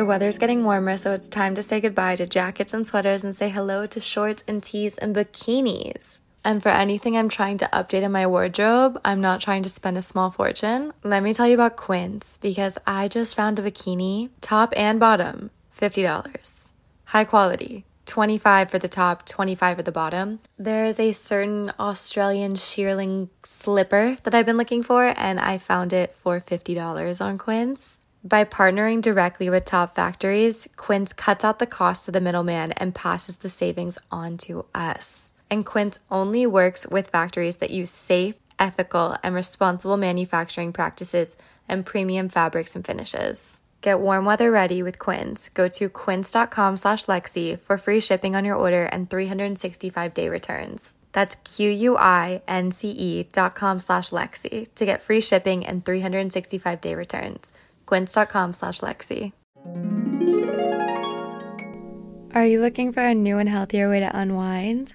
[0.00, 3.36] The weather's getting warmer, so it's time to say goodbye to jackets and sweaters and
[3.36, 6.20] say hello to shorts and tees and bikinis.
[6.42, 9.98] And for anything I'm trying to update in my wardrobe, I'm not trying to spend
[9.98, 10.92] a small fortune.
[11.02, 15.50] Let me tell you about Quince because I just found a bikini, top and bottom,
[15.78, 16.72] $50.
[17.06, 17.84] High quality.
[18.06, 20.40] 25 for the top, 25 for the bottom.
[20.58, 25.92] There is a certain Australian shearling slipper that I've been looking for and I found
[25.92, 27.99] it for $50 on Quince.
[28.22, 32.94] By partnering directly with top factories, Quince cuts out the cost of the middleman and
[32.94, 35.32] passes the savings on to us.
[35.50, 41.34] And Quince only works with factories that use safe, ethical, and responsible manufacturing practices
[41.66, 43.62] and premium fabrics and finishes.
[43.80, 45.48] Get warm weather ready with Quince.
[45.48, 50.94] Go to quince.com slash Lexi for free shipping on your order and 365 day returns.
[51.12, 57.50] That's Q-U-I-N-C-E dot com slash Lexi to get free shipping and 365 day returns
[57.90, 59.32] quince.com slash Lexi.
[62.32, 64.94] Are you looking for a new and healthier way to unwind?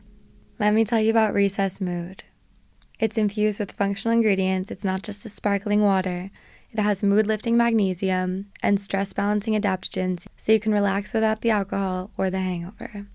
[0.60, 2.24] Let me tell you about Recess Mood.
[2.98, 4.72] It's infused with functional ingredients.
[4.72, 6.32] It's not just a sparkling water.
[6.72, 11.50] It has mood lifting magnesium and stress balancing adaptogens so you can relax without the
[11.50, 13.08] alcohol or the hangover.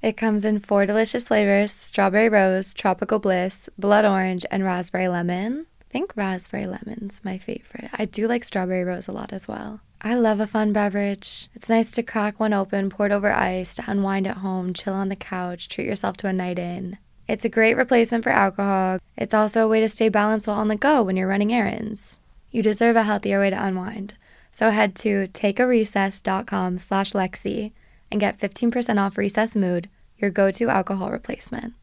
[0.00, 5.66] It comes in four delicious flavors strawberry rose, tropical bliss, blood orange, and raspberry lemon.
[5.90, 7.90] Think raspberry lemon's my favorite.
[7.94, 9.80] I do like strawberry rose a lot as well.
[10.00, 11.48] I love a fun beverage.
[11.54, 14.94] It's nice to crack one open, pour it over ice, to unwind at home, chill
[14.94, 16.98] on the couch, treat yourself to a night in.
[17.26, 19.00] It's a great replacement for alcohol.
[19.16, 22.20] It's also a way to stay balanced while on the go when you're running errands.
[22.50, 24.14] You deserve a healthier way to unwind.
[24.52, 27.72] So head to takearecess.com slash Lexi
[28.10, 31.74] and get 15% off Recess Mood, your go-to alcohol replacement.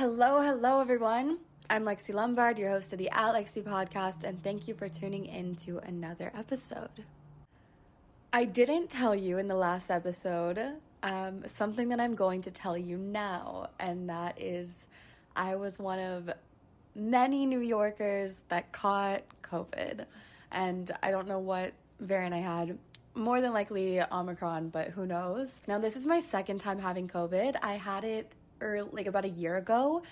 [0.00, 1.36] Hello, hello, everyone.
[1.68, 5.26] I'm Lexi Lombard, your host of the At Lexi podcast, and thank you for tuning
[5.26, 7.04] in to another episode.
[8.32, 10.58] I didn't tell you in the last episode
[11.02, 14.86] um, something that I'm going to tell you now, and that is
[15.36, 16.30] I was one of
[16.94, 20.06] many New Yorkers that caught COVID,
[20.50, 22.78] and I don't know what variant I had.
[23.14, 25.60] More than likely Omicron, but who knows?
[25.68, 27.56] Now, this is my second time having COVID.
[27.62, 30.02] I had it or like about a year ago.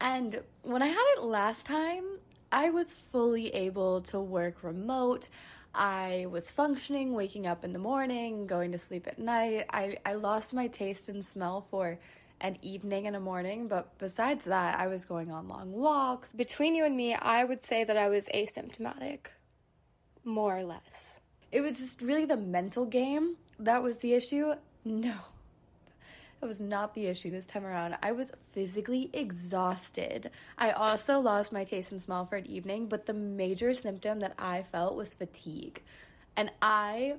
[0.00, 2.04] And when I had it last time,
[2.50, 5.28] I was fully able to work remote.
[5.74, 9.66] I was functioning, waking up in the morning, going to sleep at night.
[9.70, 11.98] I, I lost my taste and smell for
[12.40, 16.32] an evening and a morning, but besides that, I was going on long walks.
[16.32, 19.26] Between you and me, I would say that I was asymptomatic,
[20.24, 21.20] more or less.
[21.52, 24.54] It was just really the mental game that was the issue.
[24.84, 25.14] No,
[26.42, 27.96] that was not the issue this time around.
[28.02, 30.28] I was physically exhausted.
[30.58, 34.34] I also lost my taste and smell for an evening, but the major symptom that
[34.40, 35.80] I felt was fatigue.
[36.36, 37.14] And I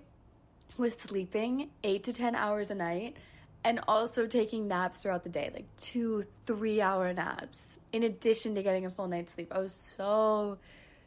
[0.78, 3.16] was sleeping eight to 10 hours a night
[3.64, 8.62] and also taking naps throughout the day, like two, three hour naps, in addition to
[8.62, 9.54] getting a full night's sleep.
[9.56, 10.58] I was so,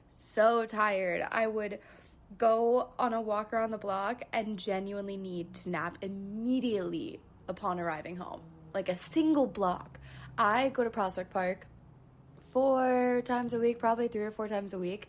[0.09, 1.23] so tired.
[1.31, 1.81] I would
[2.39, 8.17] go on a walk around the block and genuinely need to nap immediately upon arriving
[8.17, 8.41] home.
[8.75, 9.99] Like a single block.
[10.39, 11.67] I go to Prospect Park
[12.39, 15.09] four times a week, probably three or four times a week.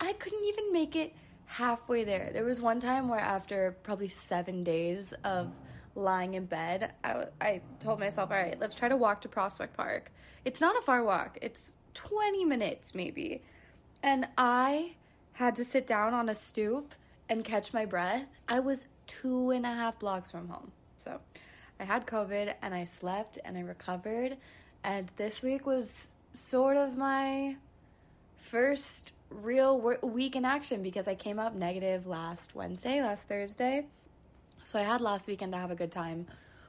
[0.00, 1.14] I couldn't even make it
[1.46, 2.30] halfway there.
[2.32, 5.52] There was one time where, after probably seven days of
[5.94, 9.76] lying in bed, I, I told myself, all right, let's try to walk to Prospect
[9.76, 10.12] Park.
[10.44, 13.42] It's not a far walk, it's 20 minutes maybe.
[14.02, 14.92] And I
[15.32, 16.94] had to sit down on a stoop
[17.28, 18.24] and catch my breath.
[18.48, 20.72] I was two and a half blocks from home.
[20.96, 21.20] So
[21.78, 24.36] I had COVID and I slept and I recovered.
[24.84, 27.56] And this week was sort of my
[28.36, 33.86] first real week in action because I came up negative last Wednesday, last Thursday.
[34.64, 36.26] So I had last weekend to have a good time,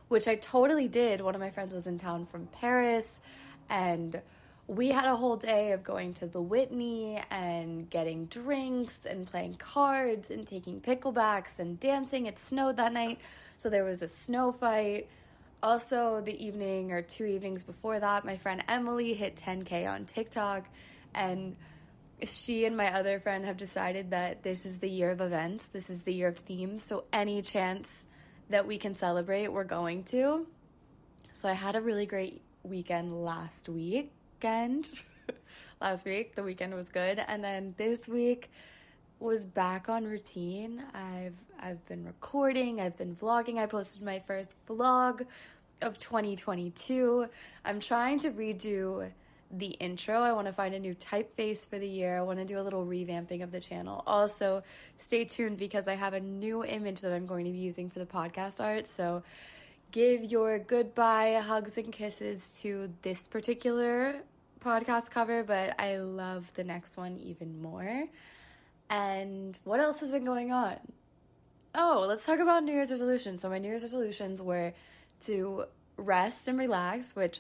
[0.08, 1.22] which I totally did.
[1.22, 3.22] One of my friends was in town from Paris
[3.70, 4.22] and
[4.68, 9.56] we had a whole day of going to the Whitney and getting drinks and playing
[9.56, 12.26] cards and taking picklebacks and dancing.
[12.26, 13.22] It snowed that night,
[13.56, 15.08] so there was a snow fight.
[15.64, 20.66] Also, the evening or two evenings before that, my friend Emily hit 10K on TikTok,
[21.16, 21.56] and
[22.26, 25.90] she and my other friend have decided that this is the year of events, this
[25.90, 26.84] is the year of themes.
[26.84, 28.08] So, any chance
[28.50, 30.46] that we can celebrate, we're going to.
[31.32, 35.02] So, I had a really great weekend last week weekend.
[35.82, 38.52] Last week, the weekend was good, and then this week
[39.20, 40.84] was back on routine.
[40.94, 43.58] I've I've been recording, I've been vlogging.
[43.58, 45.26] I posted my first vlog
[45.82, 47.28] of 2022.
[47.66, 49.10] I'm trying to redo
[49.50, 50.22] the intro.
[50.22, 52.16] I want to find a new typeface for the year.
[52.18, 54.04] I want to do a little revamping of the channel.
[54.06, 54.62] Also,
[55.00, 57.98] stay tuned because I have a new image that I'm going to be using for
[57.98, 58.86] the podcast art.
[58.86, 59.24] So,
[59.92, 64.16] give your goodbye hugs and kisses to this particular
[64.60, 68.06] podcast cover, but I love the next one even more.
[68.90, 70.78] And what else has been going on?
[71.76, 73.42] Oh, let's talk about New Year's resolutions.
[73.42, 74.74] So, my New Year's resolutions were
[75.22, 75.66] to
[75.98, 77.40] rest and relax, which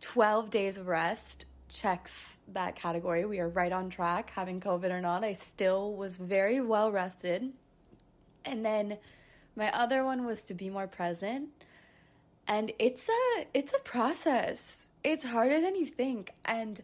[0.00, 3.24] 12 days of rest checks that category.
[3.24, 5.24] We are right on track, having COVID or not.
[5.24, 7.52] I still was very well rested.
[8.44, 8.98] And then
[9.56, 11.48] my other one was to be more present.
[12.46, 14.88] And it's a it's a process.
[15.02, 16.32] It's harder than you think.
[16.44, 16.80] And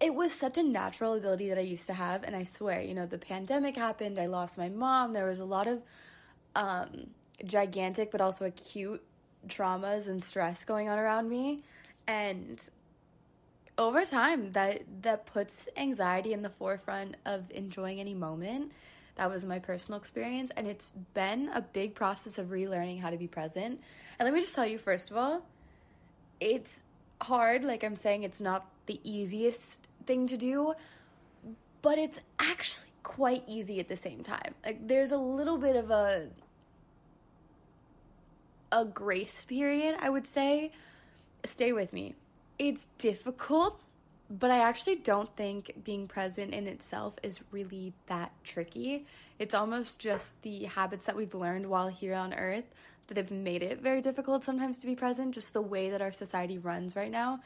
[0.00, 2.24] it was such a natural ability that I used to have.
[2.24, 5.44] And I swear, you know, the pandemic happened, I lost my mom, there was a
[5.44, 5.82] lot of
[6.56, 7.08] um
[7.44, 9.02] gigantic but also acute
[9.48, 11.62] traumas and stress going on around me
[12.06, 12.70] and
[13.76, 18.72] over time that that puts anxiety in the forefront of enjoying any moment
[19.16, 23.16] that was my personal experience and it's been a big process of relearning how to
[23.16, 23.80] be present
[24.18, 25.42] and let me just tell you first of all
[26.40, 26.82] it's
[27.22, 30.74] hard like i'm saying it's not the easiest thing to do
[31.82, 35.90] but it's actually quite easy at the same time like there's a little bit of
[35.90, 36.28] a
[38.74, 40.72] a grace period, I would say.
[41.44, 42.14] Stay with me.
[42.58, 43.80] It's difficult,
[44.30, 49.06] but I actually don't think being present in itself is really that tricky.
[49.38, 52.64] It's almost just the habits that we've learned while here on earth
[53.08, 56.12] that have made it very difficult sometimes to be present, just the way that our
[56.12, 57.40] society runs right now.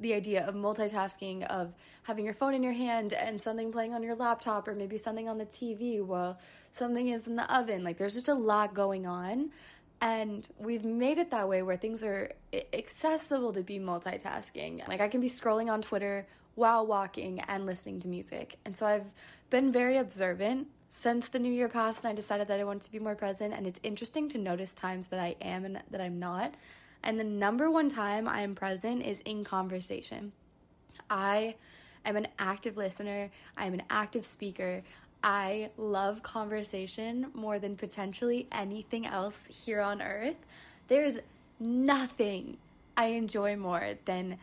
[0.00, 4.02] The idea of multitasking, of having your phone in your hand and something playing on
[4.02, 6.38] your laptop, or maybe something on the TV while
[6.70, 7.82] something is in the oven.
[7.82, 9.52] Like, there's just a lot going on
[10.00, 12.30] and we've made it that way where things are
[12.72, 14.86] accessible to be multitasking.
[14.88, 18.58] Like I can be scrolling on Twitter while walking and listening to music.
[18.64, 19.12] And so I've
[19.50, 22.92] been very observant since the new year passed and I decided that I wanted to
[22.92, 26.18] be more present and it's interesting to notice times that I am and that I'm
[26.18, 26.54] not.
[27.02, 30.32] And the number one time I am present is in conversation.
[31.08, 31.56] I
[32.04, 34.82] am an active listener, I am an active speaker.
[35.26, 40.36] I love conversation more than potentially anything else here on earth.
[40.86, 41.18] There's
[41.58, 42.58] nothing
[42.96, 44.38] I enjoy more than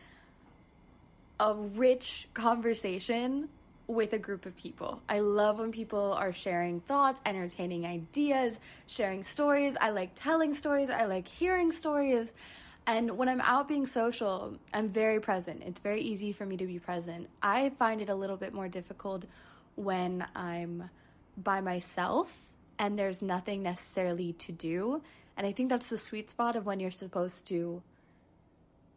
[1.40, 3.48] a rich conversation
[3.86, 5.00] with a group of people.
[5.08, 9.78] I love when people are sharing thoughts, entertaining ideas, sharing stories.
[9.80, 12.34] I like telling stories, I like hearing stories.
[12.86, 15.62] And when I'm out being social, I'm very present.
[15.64, 17.30] It's very easy for me to be present.
[17.40, 19.24] I find it a little bit more difficult
[19.76, 20.90] when I'm
[21.36, 22.48] by myself
[22.78, 25.02] and there's nothing necessarily to do.
[25.36, 27.82] And I think that's the sweet spot of when you're supposed to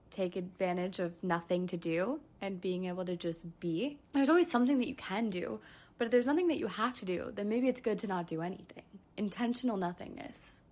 [0.10, 3.98] take advantage of nothing to do and being able to just be.
[4.14, 5.60] There's always something that you can do,
[5.98, 8.28] but if there's nothing that you have to do, then maybe it's good to not
[8.28, 8.84] do anything.
[9.18, 10.64] Intentional nothingness.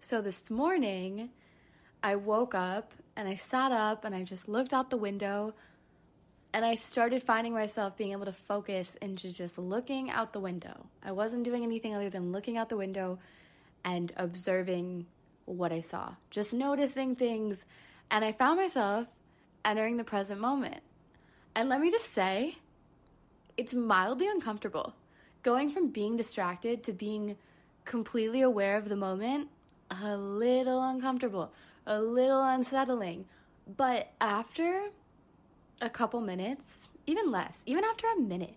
[0.00, 1.30] So this morning,
[2.02, 5.54] I woke up and I sat up and I just looked out the window
[6.54, 10.86] and I started finding myself being able to focus into just looking out the window.
[11.02, 13.18] I wasn't doing anything other than looking out the window
[13.84, 15.06] and observing
[15.46, 17.64] what I saw, just noticing things.
[18.10, 19.08] And I found myself
[19.64, 20.82] entering the present moment.
[21.54, 22.56] And let me just say,
[23.56, 24.94] it's mildly uncomfortable.
[25.42, 27.36] Going from being distracted to being
[27.84, 29.48] completely aware of the moment,
[29.90, 31.52] a little uncomfortable,
[31.86, 33.24] a little unsettling.
[33.76, 34.90] But after
[35.80, 38.56] a couple minutes, even less, even after a minute,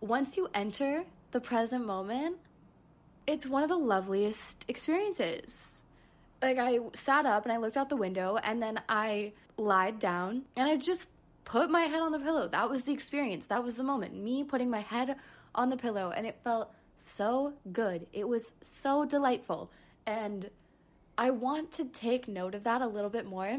[0.00, 2.36] once you enter the present moment,
[3.26, 5.84] it's one of the loveliest experiences.
[6.40, 10.42] Like, I sat up and I looked out the window, and then I lied down
[10.54, 11.10] and I just
[11.44, 12.46] put my head on the pillow.
[12.48, 13.46] That was the experience.
[13.46, 14.14] That was the moment.
[14.14, 15.16] Me putting my head
[15.54, 18.06] on the pillow, and it felt so good.
[18.12, 19.70] It was so delightful.
[20.06, 20.50] And
[21.18, 23.58] I want to take note of that a little bit more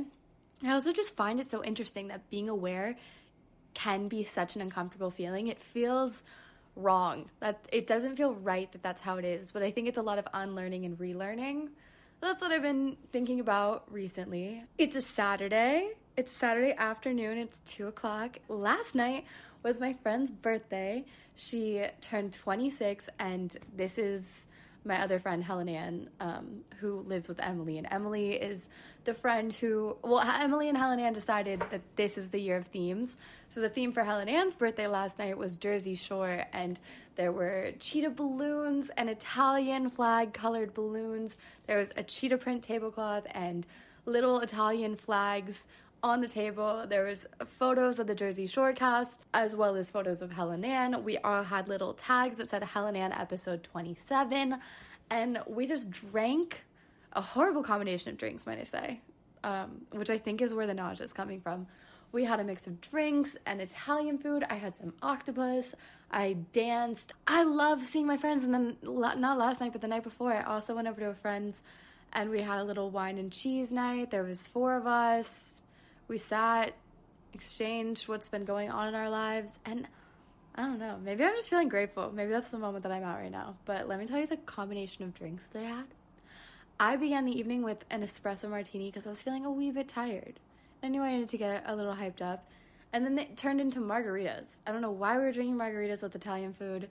[0.64, 2.96] I also just find it so interesting that being aware
[3.74, 5.48] can be such an uncomfortable feeling.
[5.48, 6.24] It feels
[6.76, 7.30] wrong.
[7.40, 10.02] That it doesn't feel right that that's how it is, but I think it's a
[10.02, 11.70] lot of unlearning and relearning.
[12.20, 14.64] That's what I've been thinking about recently.
[14.78, 15.92] It's a Saturday.
[16.16, 17.38] It's Saturday afternoon.
[17.38, 18.40] It's two o'clock.
[18.50, 19.26] Last night
[19.62, 21.06] was my friend's birthday.
[21.36, 24.48] She turned 26, and this is
[24.88, 28.70] my other friend Helen Ann, um, who lives with Emily, and Emily is
[29.03, 32.67] the friend who, well, Emily and Helen Ann decided that this is the year of
[32.67, 33.17] themes.
[33.48, 36.79] So the theme for Helen Ann's birthday last night was Jersey Shore, and
[37.15, 41.38] there were cheetah balloons and Italian flag colored balloons.
[41.65, 43.67] There was a cheetah print tablecloth and
[44.06, 45.67] little Italian flags
[46.04, 46.86] on the table.
[46.88, 51.04] There was photos of the Jersey Shore cast as well as photos of Helen Ann.
[51.04, 54.60] We all had little tags that said Helen Ann episode 27
[55.10, 56.63] and we just drank
[57.13, 59.01] a horrible combination of drinks, might I say,
[59.44, 61.68] um, which I think is where the nausea is coming from.
[62.12, 64.46] We had a mix of drinks and Italian food.
[64.50, 65.75] I had some octopus.
[66.10, 67.13] I danced.
[67.27, 68.44] I love seeing my friends.
[68.44, 71.13] And then, not last night, but the night before, I also went over to a
[71.13, 71.62] friend's
[72.13, 74.12] and we had a little wine and cheese night.
[74.12, 75.62] There was four of us.
[76.08, 76.74] We sat,
[77.34, 79.88] exchanged what's been going on in our lives, and
[80.56, 80.98] I don't know.
[81.04, 82.12] Maybe I'm just feeling grateful.
[82.12, 83.58] Maybe that's the moment that I'm at right now.
[83.66, 85.86] But let me tell you the combination of drinks they had.
[86.80, 89.88] I began the evening with an espresso martini because I was feeling a wee bit
[89.88, 90.40] tired.
[90.82, 92.50] I knew I needed to get a little hyped up.
[92.94, 94.60] And then it turned into margaritas.
[94.66, 96.90] I don't know why we were drinking margaritas with Italian food.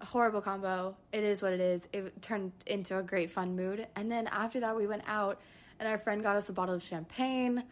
[0.00, 0.96] A horrible combo.
[1.12, 1.88] It is what it is.
[1.92, 3.86] It turned into a great fun mood.
[3.94, 5.40] And then after that, we went out
[5.78, 7.62] and our friend got us a bottle of champagne.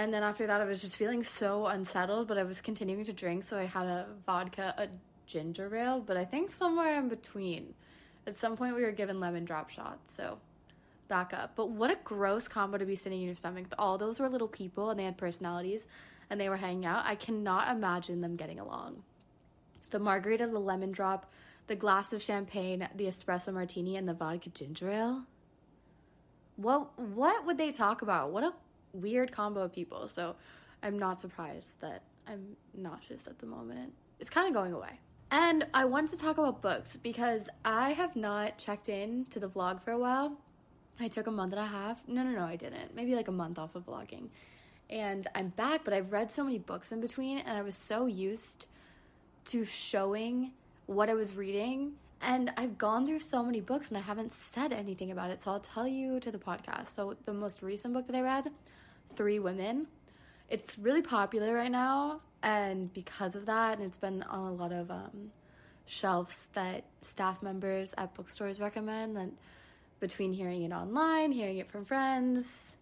[0.00, 3.12] And then after that, I was just feeling so unsettled, but I was continuing to
[3.12, 3.44] drink.
[3.44, 4.88] So I had a vodka, a
[5.26, 7.74] ginger ale, but I think somewhere in between.
[8.26, 10.14] At some point, we were given lemon drop shots.
[10.14, 10.38] So
[11.06, 11.52] back up.
[11.54, 13.66] But what a gross combo to be sitting in your stomach.
[13.78, 15.86] All those were little people and they had personalities
[16.30, 17.04] and they were hanging out.
[17.04, 19.02] I cannot imagine them getting along.
[19.90, 21.30] The margarita, the lemon drop,
[21.66, 25.24] the glass of champagne, the espresso martini, and the vodka ginger ale.
[26.56, 28.30] What what would they talk about?
[28.30, 28.54] What a
[28.92, 30.08] weird combo of people.
[30.08, 30.36] So
[30.82, 33.92] I'm not surprised that I'm nauseous at the moment.
[34.18, 35.00] It's kind of going away.
[35.30, 39.48] And I want to talk about books because I have not checked in to the
[39.48, 40.36] vlog for a while.
[40.98, 42.06] I took a month and a half.
[42.08, 42.94] No, no, no, I didn't.
[42.94, 44.28] Maybe like a month off of vlogging.
[44.90, 48.06] And I'm back, but I've read so many books in between and I was so
[48.06, 48.66] used
[49.46, 50.52] to showing
[50.86, 51.92] what I was reading.
[52.22, 55.40] And I've gone through so many books and I haven't said anything about it.
[55.40, 56.88] So I'll tell you to the podcast.
[56.88, 58.50] So the most recent book that I read
[59.16, 59.86] Three Women.
[60.48, 64.72] It's really popular right now, and because of that, and it's been on a lot
[64.72, 65.30] of um,
[65.86, 69.16] shelves that staff members at bookstores recommend.
[69.16, 69.30] That
[70.00, 72.78] between hearing it online, hearing it from friends,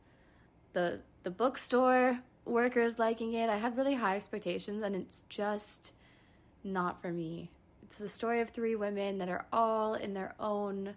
[0.72, 5.92] the the bookstore workers liking it, I had really high expectations, and it's just
[6.64, 7.50] not for me.
[7.82, 10.94] It's the story of three women that are all in their own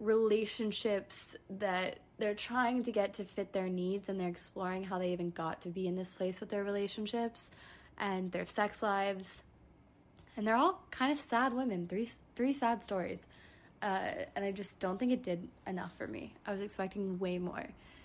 [0.00, 5.12] relationships that they're trying to get to fit their needs and they're exploring how they
[5.12, 7.50] even got to be in this place with their relationships
[7.98, 9.42] and their sex lives.
[10.36, 13.26] And they're all kind of sad women three three sad stories.
[13.80, 16.34] Uh, and i just don't think it did enough for me.
[16.46, 17.64] I was expecting way more.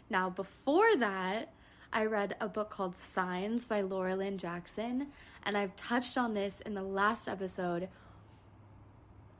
[0.09, 1.51] Now before that
[1.91, 5.07] i read a book called signs by laura lynne jackson.
[5.43, 7.89] And i've touched on this in the last episode.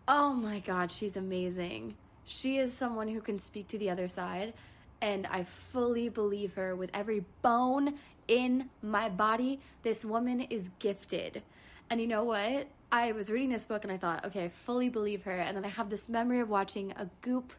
[0.08, 4.54] Oh my god she's amazing she is someone who can speak to the other side,
[5.02, 7.96] and I fully believe her with every bone
[8.28, 9.60] in my body.
[9.84, 11.42] This woman is gifted.
[11.90, 12.68] And you know what?
[12.92, 15.32] I was reading this book and I thought, okay, I fully believe her.
[15.32, 17.52] And then I have this memory of watching a Goop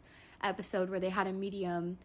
[0.43, 1.99] episode where they had a medium.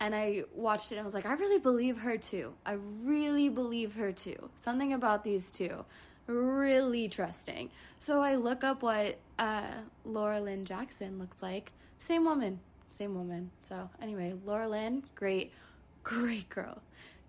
[0.00, 2.54] And I watched it and I was like, I really believe her too.
[2.66, 4.50] I really believe her too.
[4.56, 5.84] Something about these two
[6.30, 7.70] really trusting.
[7.98, 9.72] So I look up what uh,
[10.04, 11.72] Laura Lynne Jackson looks like.
[12.00, 12.58] Same woman,
[12.90, 13.52] same woman.
[13.62, 15.52] So anyway, Laura Lynne, great,
[16.02, 16.82] great girl.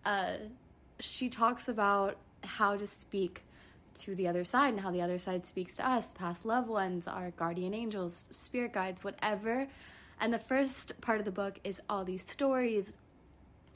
[0.03, 0.33] Uh,
[0.99, 3.43] she talks about how to speak
[3.93, 7.07] to the other side and how the other side speaks to us, past loved ones,
[7.07, 9.67] our guardian angels, spirit guides, whatever.
[10.19, 12.97] And the first part of the book is all these stories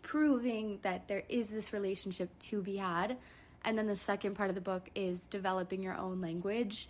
[0.01, 3.17] proving that there is this relationship to be had
[3.65, 6.87] and then the second part of the book is developing your own language,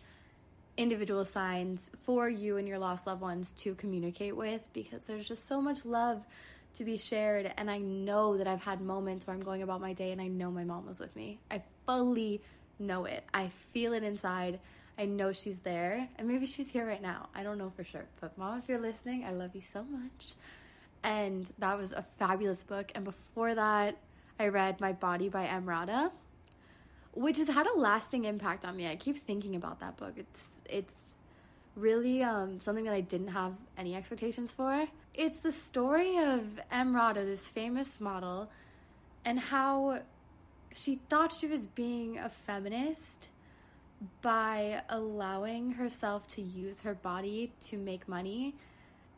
[0.77, 5.47] individual signs for you and your lost loved ones to communicate with because there's just
[5.47, 6.23] so much love
[6.75, 7.51] to be shared.
[7.57, 10.27] And I know that I've had moments where I'm going about my day and I
[10.27, 11.39] know my mom was with me.
[11.49, 12.41] I fully
[12.79, 13.23] know it.
[13.33, 14.59] I feel it inside.
[14.97, 16.07] I know she's there.
[16.17, 17.29] And maybe she's here right now.
[17.33, 18.05] I don't know for sure.
[18.19, 20.33] But mom, if you're listening, I love you so much.
[21.03, 22.91] And that was a fabulous book.
[22.95, 23.97] And before that,
[24.39, 26.11] I read My Body by Emrata
[27.15, 28.87] which has had a lasting impact on me.
[28.87, 30.13] I keep thinking about that book.
[30.17, 31.15] It's it's
[31.75, 34.87] really um, something that I didn't have any expectations for.
[35.13, 38.49] It's the story of Emrata, this famous model,
[39.23, 40.01] and how
[40.73, 43.29] she thought she was being a feminist
[44.21, 48.55] by allowing herself to use her body to make money.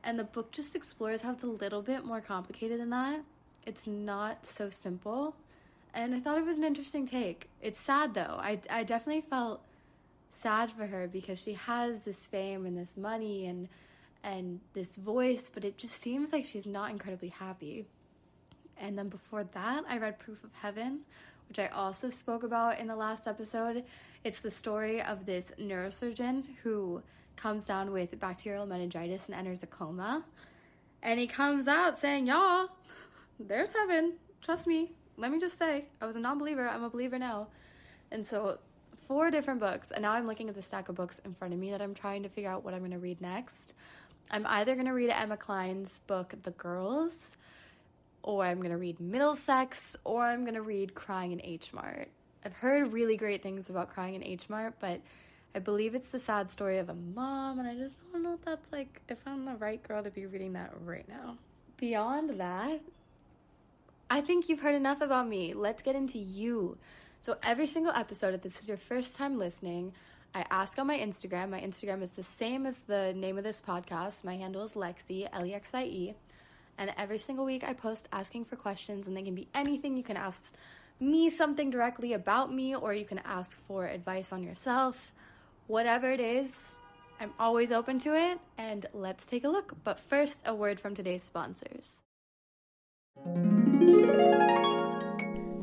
[0.03, 3.21] And the book just explores how it's a little bit more complicated than that.
[3.65, 5.35] It's not so simple
[5.97, 7.49] and I thought it was an interesting take.
[7.59, 8.37] It's sad though.
[8.39, 9.63] I, I definitely felt
[10.29, 13.67] sad for her because she has this fame and this money and
[14.23, 17.85] and this voice, but it just seems like she's not incredibly happy.
[18.79, 20.99] And then before that, I read Proof of Heaven,
[21.47, 23.83] which I also spoke about in the last episode.
[24.23, 27.01] It's the story of this neurosurgeon who
[27.35, 30.23] comes down with bacterial meningitis and enters a coma.
[31.01, 32.69] And he comes out saying, Y'all,
[33.39, 34.13] there's heaven.
[34.41, 34.91] Trust me.
[35.17, 36.67] Let me just say, I was a non believer.
[36.67, 37.47] I'm a believer now.
[38.11, 38.59] And so,
[38.95, 39.91] four different books.
[39.91, 41.93] And now I'm looking at the stack of books in front of me that I'm
[41.93, 43.73] trying to figure out what I'm going to read next.
[44.29, 47.35] I'm either going to read Emma Cline's book, The Girls,
[48.23, 52.09] or I'm going to read Middlesex, or I'm going to read Crying in H Mart.
[52.43, 55.01] I've heard really great things about Crying in H Mart, but
[55.55, 58.43] I believe it's the sad story of a mom, and I just don't know if
[58.43, 61.37] that's like, if I'm the right girl to be reading that right now.
[61.77, 62.81] Beyond that,
[64.09, 65.53] I think you've heard enough about me.
[65.53, 66.77] Let's get into you.
[67.19, 69.93] So, every single episode, if this is your first time listening,
[70.33, 71.49] I ask on my Instagram.
[71.49, 74.23] My Instagram is the same as the name of this podcast.
[74.23, 76.13] My handle is Lexie, L E X I E.
[76.77, 79.97] And every single week I post asking for questions, and they can be anything.
[79.97, 80.55] You can ask
[80.99, 85.13] me something directly about me, or you can ask for advice on yourself.
[85.65, 86.75] Whatever it is,
[87.19, 89.73] I'm always open to it, and let's take a look.
[89.83, 92.01] But first, a word from today's sponsors.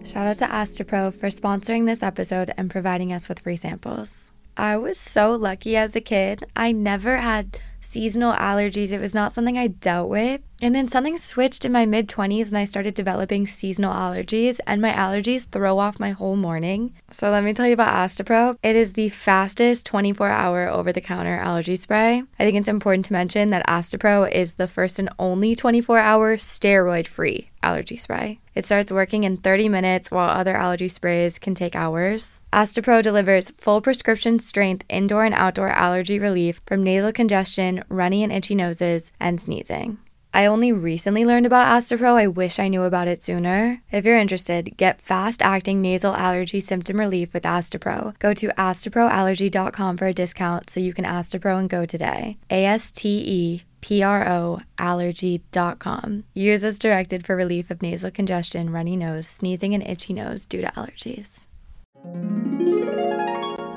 [0.05, 4.31] Shout out to Astepro for sponsoring this episode and providing us with free samples.
[4.57, 6.45] I was so lucky as a kid.
[6.55, 8.93] I never had seasonal allergies.
[8.93, 10.41] It was not something I dealt with.
[10.63, 14.81] And then something switched in my mid 20s and I started developing seasonal allergies, and
[14.81, 16.95] my allergies throw off my whole morning.
[17.11, 18.57] So let me tell you about Astepro.
[18.63, 22.23] It is the fastest 24 hour over the counter allergy spray.
[22.39, 26.37] I think it's important to mention that Astepro is the first and only 24 hour
[26.37, 28.39] steroid free allergy spray.
[28.55, 32.41] It starts working in 30 minutes while other allergy sprays can take hours.
[32.53, 38.33] Astepro delivers full prescription strength indoor and outdoor allergy relief from nasal congestion, runny and
[38.33, 39.99] itchy noses, and sneezing.
[40.35, 42.15] I only recently learned about Astepro.
[42.15, 43.81] I wish I knew about it sooner.
[43.93, 48.19] If you're interested, get fast acting nasal allergy symptom relief with Astepro.
[48.19, 52.37] Go to asteproallergy.com for a discount so you can Astepro and go today.
[52.51, 56.25] A S T E P R O allergy.com.
[56.35, 60.63] Use as directed for relief of nasal congestion, runny nose, sneezing, and itchy nose due
[60.63, 61.47] to allergies.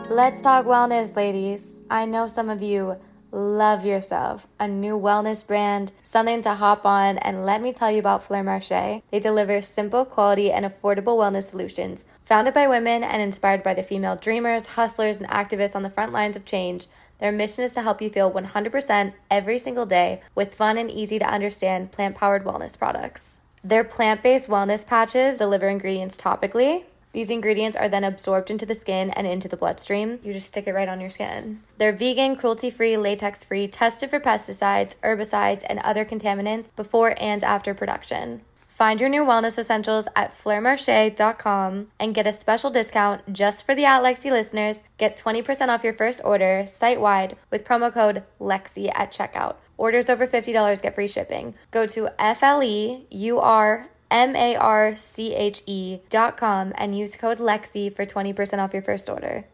[0.10, 1.84] Let's talk wellness, ladies.
[1.92, 2.96] I know some of you
[3.38, 8.00] love yourself, a new wellness brand, something to hop on, and let me tell you
[8.00, 9.04] about Fleur Marché.
[9.12, 12.06] They deliver simple, quality, and affordable wellness solutions.
[12.26, 16.12] Founded by women and inspired by the female dreamers, hustlers, and activists on the front
[16.12, 16.88] lines of change,
[17.20, 21.20] their mission is to help you feel 100% every single day with fun and easy
[21.20, 23.42] to understand plant powered wellness products.
[23.64, 26.86] Their plant based wellness patches deliver ingredients topically
[27.18, 30.20] these ingredients are then absorbed into the skin and into the bloodstream.
[30.22, 31.64] You just stick it right on your skin.
[31.80, 37.44] They're vegan, cruelty free, latex free, tested for pesticides, herbicides, and other contaminants before and
[37.44, 38.42] after production.
[38.68, 43.86] Find your new wellness essentials at fleurmarche.com and get a special discount just for the
[43.86, 44.84] At Lexie listeners.
[45.00, 49.56] Get 20% off your first order site wide with promo code LEXI at checkout.
[49.76, 51.56] Orders over $50 get free shipping.
[51.72, 56.74] Go to F L E U R M A R C H E dot com
[56.76, 59.46] and use code LEXI for 20% off your first order.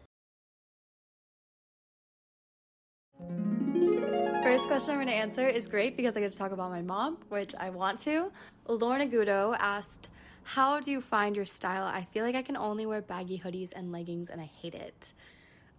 [4.42, 6.82] First question I'm going to answer is great because I get to talk about my
[6.82, 8.30] mom, which I want to.
[8.68, 10.10] Lorna Gudo asked,
[10.42, 11.84] How do you find your style?
[11.84, 15.14] I feel like I can only wear baggy hoodies and leggings and I hate it.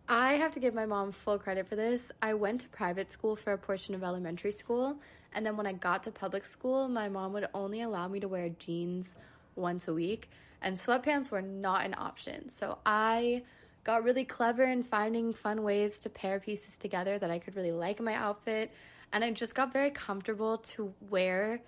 [0.08, 2.12] I have to give my mom full credit for this.
[2.22, 5.00] I went to private school for a portion of elementary school,
[5.34, 8.28] and then when I got to public school, my mom would only allow me to
[8.28, 9.16] wear jeans
[9.56, 10.30] once a week,
[10.62, 12.50] and sweatpants were not an option.
[12.50, 13.44] So I
[13.84, 17.72] got really clever in finding fun ways to pair pieces together that I could really
[17.72, 18.72] like in my outfit,
[19.12, 21.62] and I just got very comfortable to wear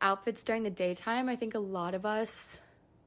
[0.00, 1.28] outfits during the daytime.
[1.28, 2.62] I think a lot of us,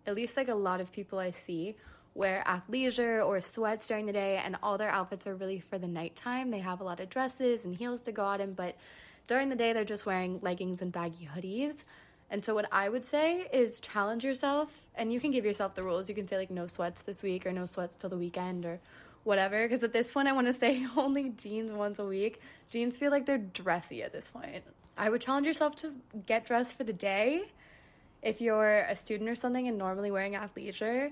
[0.06, 1.76] at least like a lot of people I see,
[2.14, 5.88] wear athleisure or sweats during the day, and all their outfits are really for the
[5.88, 6.52] nighttime.
[6.52, 8.76] They have a lot of dresses and heels to go out in, but
[9.28, 11.84] during the day, they're just wearing leggings and baggy hoodies.
[12.30, 15.84] And so, what I would say is challenge yourself, and you can give yourself the
[15.84, 16.10] rules.
[16.10, 18.80] You can say, like, no sweats this week, or no sweats till the weekend, or
[19.24, 19.64] whatever.
[19.64, 22.42] Because at this point, I want to say only jeans once a week.
[22.70, 24.64] Jeans feel like they're dressy at this point.
[24.98, 25.94] I would challenge yourself to
[26.26, 27.44] get dressed for the day.
[28.22, 31.12] If you're a student or something and normally wearing athleisure,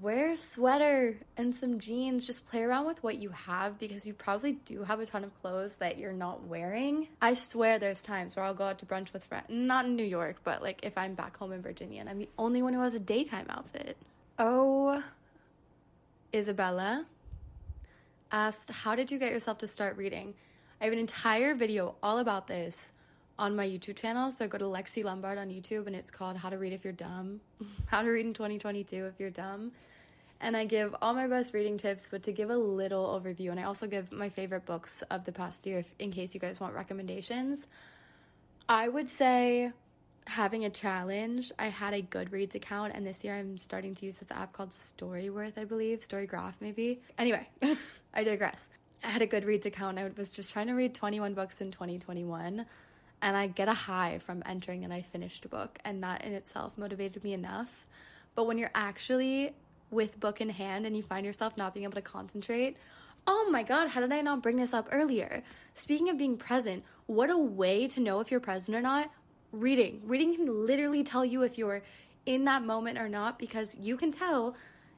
[0.00, 2.26] wear a sweater and some jeans.
[2.26, 5.42] Just play around with what you have because you probably do have a ton of
[5.42, 7.08] clothes that you're not wearing.
[7.20, 10.04] I swear there's times where I'll go out to brunch with friends, not in New
[10.04, 12.80] York, but like if I'm back home in Virginia and I'm the only one who
[12.80, 13.96] has a daytime outfit.
[14.38, 15.02] Oh,
[16.34, 17.06] Isabella
[18.30, 20.34] asked, How did you get yourself to start reading?
[20.80, 22.92] I have an entire video all about this
[23.38, 24.30] on my YouTube channel.
[24.30, 26.92] So go to Lexi Lombard on YouTube and it's called How to Read If You're
[26.92, 27.40] Dumb.
[27.86, 29.72] How to Read in 2022 If You're Dumb.
[30.40, 33.58] And I give all my best reading tips, but to give a little overview, and
[33.58, 36.60] I also give my favorite books of the past year if, in case you guys
[36.60, 37.66] want recommendations.
[38.68, 39.72] I would say
[40.26, 41.52] having a challenge.
[41.58, 44.70] I had a Goodreads account, and this year I'm starting to use this app called
[44.70, 47.00] Storyworth, I believe, Storygraph maybe.
[47.16, 47.48] Anyway,
[48.14, 48.70] I digress.
[49.04, 49.98] I had a Goodreads account.
[49.98, 52.66] I was just trying to read 21 books in 2021
[53.22, 56.32] and I get a high from entering and I finished a book, and that in
[56.32, 57.86] itself motivated me enough.
[58.34, 59.54] But when you're actually
[59.90, 62.76] with book in hand and you find yourself not being able to concentrate,
[63.26, 65.42] oh my god, how did I not bring this up earlier?
[65.74, 69.10] Speaking of being present, what a way to know if you're present or not.
[69.52, 70.02] Reading.
[70.04, 71.82] Reading can literally tell you if you're
[72.26, 74.56] in that moment or not because you can tell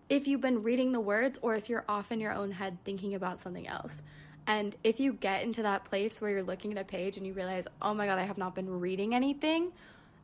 [0.09, 3.15] if you've been reading the words or if you're off in your own head thinking
[3.15, 4.03] about something else.
[4.49, 7.35] And if you get into that place where you're looking at a page and you
[7.35, 9.73] realize, oh my God, I have not been reading anything,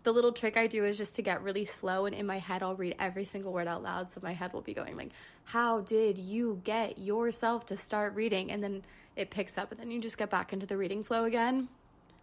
[0.03, 2.63] the little trick I do is just to get really slow and in my head
[2.63, 4.09] I'll read every single word out loud.
[4.09, 5.13] So my head will be going like,
[5.45, 8.51] how did you get yourself to start reading?
[8.51, 8.83] And then
[9.15, 11.69] it picks up and then you just get back into the reading flow again.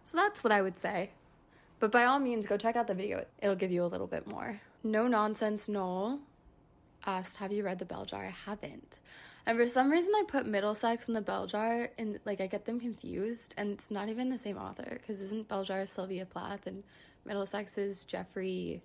[0.02, 1.10] So that's what I would say.
[1.78, 3.24] But by all means, go check out the video.
[3.40, 4.60] It'll give you a little bit more.
[4.82, 6.18] No nonsense, Noel
[7.06, 8.24] asked, Have you read The Bell Jar?
[8.24, 8.98] I haven't.
[9.44, 12.64] And for some reason, I put Middlesex in the Bell Jar, and like I get
[12.64, 16.66] them confused, and it's not even the same author because isn't Bell Jar Sylvia Plath
[16.66, 16.84] and
[17.24, 18.82] Middlesex is Jeffrey?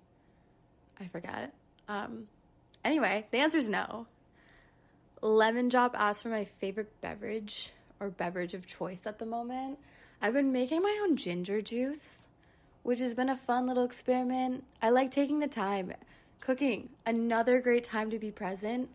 [1.00, 1.54] I forget.
[1.86, 2.26] Um,
[2.84, 4.06] anyway, the answer is no.
[5.22, 9.78] Lemon Drop asked for my favorite beverage or beverage of choice at the moment.
[10.20, 12.26] I've been making my own ginger juice,
[12.82, 14.64] which has been a fun little experiment.
[14.82, 15.92] I like taking the time.
[16.40, 18.90] Cooking, another great time to be present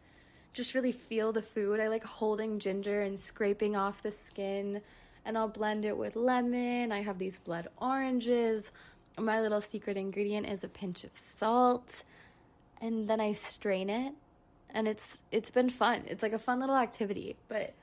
[0.54, 1.80] just really feel the food.
[1.80, 4.82] I like holding ginger and scraping off the skin,
[5.26, 6.92] and I'll blend it with lemon.
[6.92, 8.72] I have these blood oranges.
[9.18, 12.04] My little secret ingredient is a pinch of salt,
[12.82, 14.14] and then I strain it,
[14.70, 16.04] and it's it's been fun.
[16.08, 17.74] It's like a fun little activity, but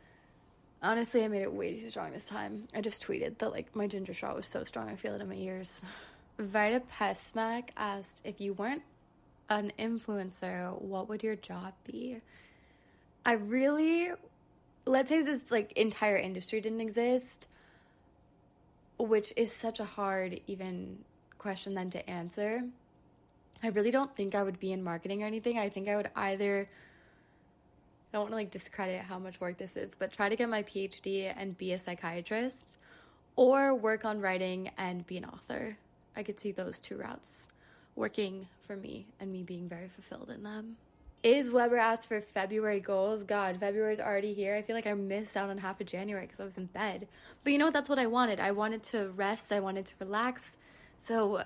[0.83, 2.63] honestly, I made it way too strong this time.
[2.75, 5.29] I just tweeted that like my ginger shot was so strong, I feel it in
[5.29, 5.83] my ears.
[6.39, 8.83] Vita Pesmac asked if you weren't
[9.51, 12.19] an influencer, what would your job be?
[13.25, 14.11] I really,
[14.87, 17.49] let's say this like entire industry didn't exist,
[18.99, 20.99] which is such a hard even
[21.39, 22.63] question then to answer.
[23.63, 25.59] I really don't think I would be in marketing or anything.
[25.59, 26.69] I think I would either
[28.13, 30.49] I don't want to like discredit how much work this is, but try to get
[30.49, 32.79] my PhD and be a psychiatrist
[33.37, 35.77] or work on writing and be an author.
[36.17, 37.47] I could see those two routes
[37.95, 40.77] working for me and me being very fulfilled in them.
[41.23, 43.25] Is Weber asked for February goals?
[43.25, 44.57] God, February's already here.
[44.57, 47.09] I feel like I missed out on half of January because I was in bed.
[47.45, 47.75] But you know what?
[47.75, 48.41] That's what I wanted.
[48.41, 49.53] I wanted to rest.
[49.53, 50.57] I wanted to relax.
[50.97, 51.43] So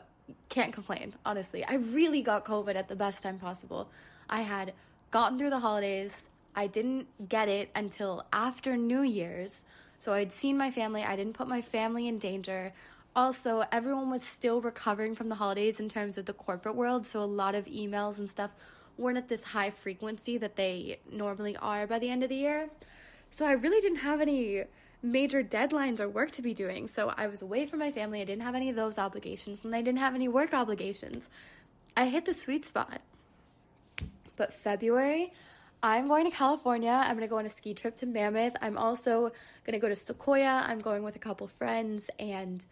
[0.49, 1.65] can't complain, honestly.
[1.65, 3.91] I really got COVID at the best time possible.
[4.31, 4.75] I had
[5.11, 6.29] gotten through the holidays.
[6.55, 9.65] I didn't get it until after New Year's.
[9.99, 11.03] So I'd seen my family.
[11.03, 12.73] I didn't put my family in danger.
[13.17, 17.07] Also, everyone was still recovering from the holidays in terms of the corporate world.
[17.07, 18.53] So a lot of emails and stuff
[18.97, 22.71] weren't at this high frequency that they normally are by the end of the year.
[23.31, 24.65] So I really didn't have any
[25.03, 26.89] major deadlines or work to be doing.
[26.89, 28.21] So I was away from my family.
[28.21, 31.29] I didn't have any of those obligations, and I didn't have any work obligations.
[31.97, 33.01] I hit the sweet spot.
[34.37, 35.33] But February,
[35.83, 36.91] I'm going to California.
[36.91, 38.55] I'm going to go on a ski trip to Mammoth.
[38.63, 39.33] I'm also
[39.65, 40.65] going to go to Sequoia.
[40.67, 42.65] I'm going with a couple friends, and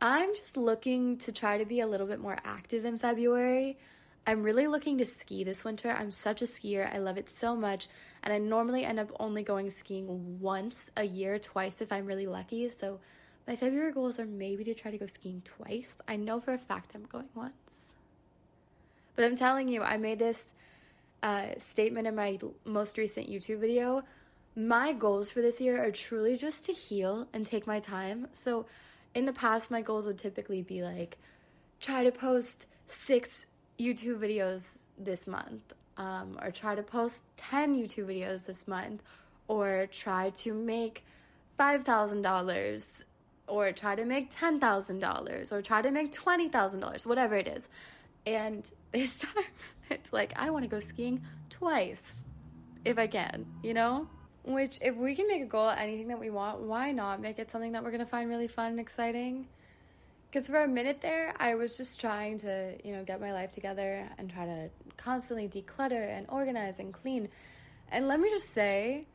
[0.00, 3.76] I'm just looking to try to be a little bit more active in February.
[4.28, 5.90] I'm really looking to ski this winter.
[5.90, 6.94] I'm such a skier.
[6.94, 7.88] I love it so much.
[8.22, 12.26] And I normally end up only going skiing once a year, twice if I'm really
[12.26, 12.68] lucky.
[12.68, 13.00] So
[13.46, 15.96] my February goals are maybe to try to go skiing twice.
[16.06, 17.94] I know for a fact I'm going once.
[19.16, 20.52] But I'm telling you, I made this
[21.22, 24.02] uh, statement in my most recent YouTube video.
[24.54, 28.28] My goals for this year are truly just to heal and take my time.
[28.34, 28.66] So
[29.14, 31.16] in the past, my goals would typically be like
[31.80, 33.46] try to post six
[33.78, 39.02] YouTube videos this month, um, or try to post 10 YouTube videos this month,
[39.46, 41.04] or try to make
[41.58, 43.04] $5,000,
[43.46, 47.68] or try to make $10,000, or try to make $20,000, whatever it is.
[48.26, 49.44] And this time,
[49.90, 52.24] it's like, I want to go skiing twice
[52.84, 54.08] if I can, you know?
[54.44, 57.50] Which, if we can make a goal anything that we want, why not make it
[57.50, 59.46] something that we're going to find really fun and exciting?
[60.30, 63.50] Because for a minute there i was just trying to you know get my life
[63.50, 67.28] together and try to constantly declutter and organize and clean
[67.90, 69.06] and let me just say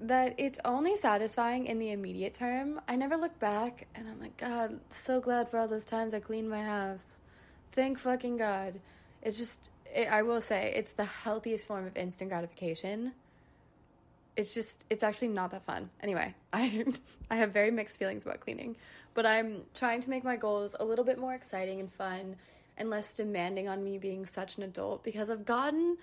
[0.00, 2.80] that it's only satisfying in the immediate term.
[2.86, 6.20] I never look back and I'm like, God, so glad for all those times I
[6.20, 7.20] cleaned my house.
[7.72, 8.78] Thank fucking God.
[9.22, 13.12] It's just, it, I will say, it's the healthiest form of instant gratification.
[14.36, 15.90] It's just, it's actually not that fun.
[16.02, 16.86] Anyway, I,
[17.30, 18.76] I have very mixed feelings about cleaning,
[19.14, 22.36] but I'm trying to make my goals a little bit more exciting and fun
[22.78, 25.96] and less demanding on me being such an adult because I've gotten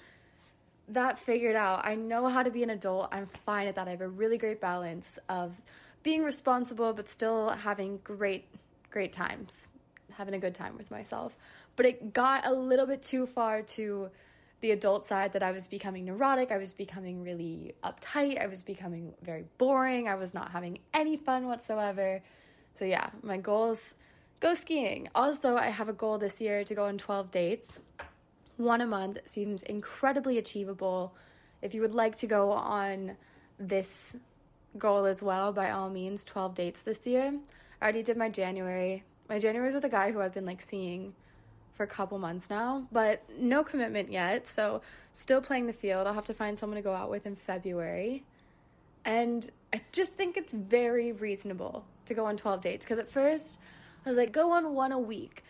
[0.89, 1.85] that figured out.
[1.85, 3.09] I know how to be an adult.
[3.11, 3.87] I'm fine at that.
[3.87, 5.61] I have a really great balance of
[6.01, 8.45] being responsible but still having great
[8.89, 9.69] great times,
[10.11, 11.35] having a good time with myself.
[11.75, 14.09] But it got a little bit too far to
[14.63, 18.63] the adult side that I was becoming neurotic, I was becoming really uptight, I was
[18.63, 22.21] becoming very boring, I was not having any fun whatsoever.
[22.73, 23.97] So yeah, my goals
[24.39, 25.09] go skiing.
[25.13, 27.81] Also, I have a goal this year to go on 12 dates
[28.55, 31.13] one a month seems incredibly achievable.
[31.61, 33.17] If you would like to go on
[33.59, 34.15] this
[34.77, 37.33] goal as well, by all means, 12 dates this year.
[37.81, 39.03] I already did my January.
[39.27, 41.13] My January is with a guy who I've been like seeing
[41.73, 44.47] for a couple months now, but no commitment yet.
[44.47, 44.81] So,
[45.11, 46.07] still playing the field.
[46.07, 48.23] I'll have to find someone to go out with in February.
[49.05, 53.59] And I just think it's very reasonable to go on 12 dates because at first
[54.05, 55.43] I was like, go on one a week.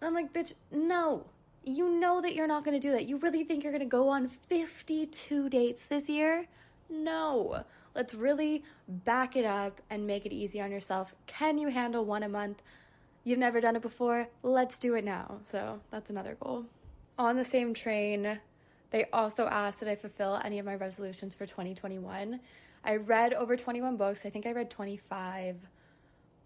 [0.00, 1.24] And I'm like, bitch, no
[1.68, 3.06] you know that you're not going to do that.
[3.06, 6.46] You really think you're going to go on 52 dates this year?
[6.88, 7.64] No.
[7.94, 11.14] Let's really back it up and make it easy on yourself.
[11.26, 12.62] Can you handle one a month?
[13.24, 14.28] You've never done it before?
[14.42, 15.40] Let's do it now.
[15.44, 16.66] So that's another goal.
[17.18, 18.38] On the same train,
[18.90, 22.40] they also asked that I fulfill any of my resolutions for 2021.
[22.84, 24.24] I read over 21 books.
[24.24, 25.56] I think I read 25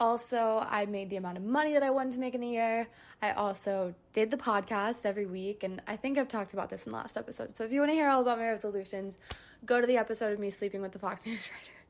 [0.03, 2.89] also, I made the amount of money that I wanted to make in the year.
[3.23, 6.91] I also did the podcast every week, and I think I've talked about this in
[6.91, 7.55] the last episode.
[7.55, 9.21] So if you want to hear all about my resolutions,
[9.65, 11.82] go to the episode of me sleeping with the Fox News writer.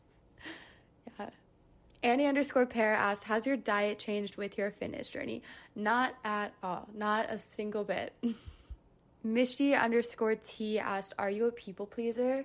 [2.02, 5.42] Annie underscore pair asked, Has your diet changed with your fitness journey?
[5.76, 6.88] Not at all.
[6.94, 8.12] Not a single bit.
[9.26, 12.44] Mishy underscore T asked, Are you a people pleaser?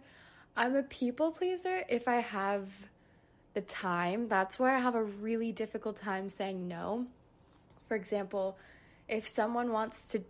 [0.56, 2.88] I'm a people pleaser if I have
[3.58, 7.08] the time, that's where I have a really difficult time saying no.
[7.88, 8.56] For example,
[9.08, 10.22] if someone wants to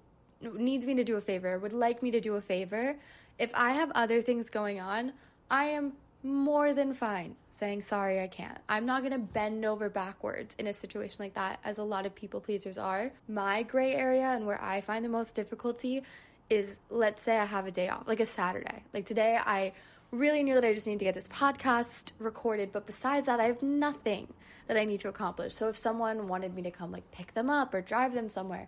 [0.53, 2.95] needs me to do a favor, would like me to do a favor,
[3.37, 5.11] if I have other things going on,
[5.51, 5.93] I am
[6.27, 8.57] more than fine saying sorry I can't.
[8.69, 12.13] I'm not to bend over backwards in a situation like that as a lot of
[12.13, 13.11] people pleasers are.
[13.27, 16.03] My gray area and where I find the most difficulty
[16.49, 18.83] is let's say I have a day off, like a Saturday.
[18.93, 19.73] Like today I
[20.11, 23.45] really knew that I just need to get this podcast recorded, but besides that, I
[23.45, 24.27] have nothing
[24.67, 25.53] that I need to accomplish.
[25.53, 28.67] So if someone wanted me to come like pick them up or drive them somewhere,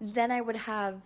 [0.00, 1.00] then I would have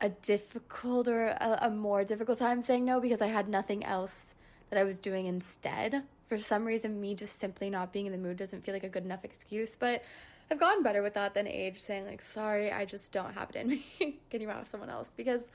[0.00, 4.34] a difficult or a, a more difficult time saying no because I had nothing else
[4.72, 6.02] that I was doing instead.
[6.28, 8.88] For some reason, me just simply not being in the mood doesn't feel like a
[8.88, 10.02] good enough excuse, but
[10.50, 13.56] I've gotten better with that than age, saying like, sorry, I just don't have it
[13.56, 13.84] in me.
[14.30, 15.12] Can you ask someone else?
[15.14, 15.50] Because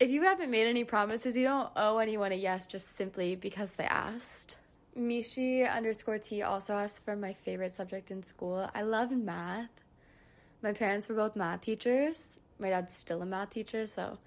[0.00, 3.74] if you haven't made any promises, you don't owe anyone a yes just simply because
[3.74, 4.56] they asked.
[4.98, 8.68] Mishi underscore T also asked for my favorite subject in school.
[8.74, 9.70] I loved math.
[10.60, 12.40] My parents were both math teachers.
[12.58, 14.18] My dad's still a math teacher, so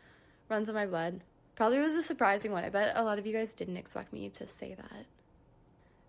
[0.47, 1.19] runs in my blood.
[1.55, 2.63] Probably was a surprising one.
[2.63, 5.05] I bet a lot of you guys didn't expect me to say that.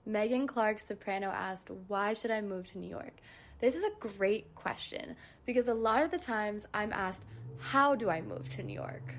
[0.05, 3.13] Megan Clark Soprano asked, Why should I move to New York?
[3.61, 7.27] This is a great question because a lot of the times I'm asked,
[7.59, 9.15] How do I move to New York?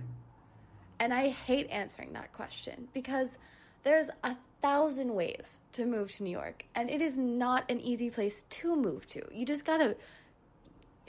[0.99, 3.37] And I hate answering that question because
[3.83, 8.09] there's a thousand ways to move to New York, and it is not an easy
[8.09, 9.21] place to move to.
[9.31, 9.95] You just gotta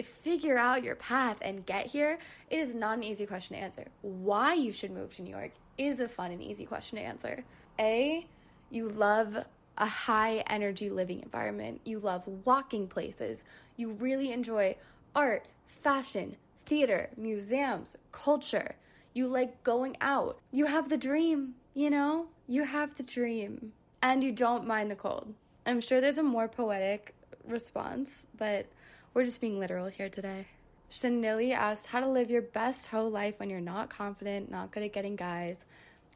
[0.02, 2.18] figure out your path and get here.
[2.50, 3.86] It is not an easy question to answer.
[4.02, 7.44] Why you should move to New York is a fun and easy question to answer.
[7.78, 8.26] A,
[8.70, 13.44] you love a high energy living environment, you love walking places,
[13.76, 14.76] you really enjoy
[15.14, 18.74] art, fashion, theater, museums, culture
[19.18, 20.38] you like going out.
[20.52, 22.26] You have the dream, you know?
[22.46, 23.72] You have the dream.
[24.00, 25.34] And you don't mind the cold.
[25.66, 28.66] I'm sure there's a more poetic response, but
[29.14, 30.46] we're just being literal here today.
[30.90, 34.82] Chanili asked how to live your best hoe life when you're not confident, not good
[34.82, 35.64] at getting guys.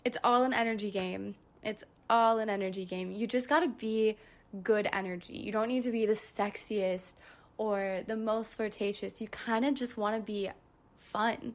[0.05, 1.35] It's all an energy game.
[1.63, 3.13] It's all an energy game.
[3.13, 4.17] You just gotta be
[4.63, 5.35] good energy.
[5.35, 7.17] You don't need to be the sexiest
[7.59, 9.21] or the most flirtatious.
[9.21, 10.51] You kind of just wanna be
[10.97, 11.55] fun.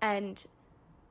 [0.00, 0.42] And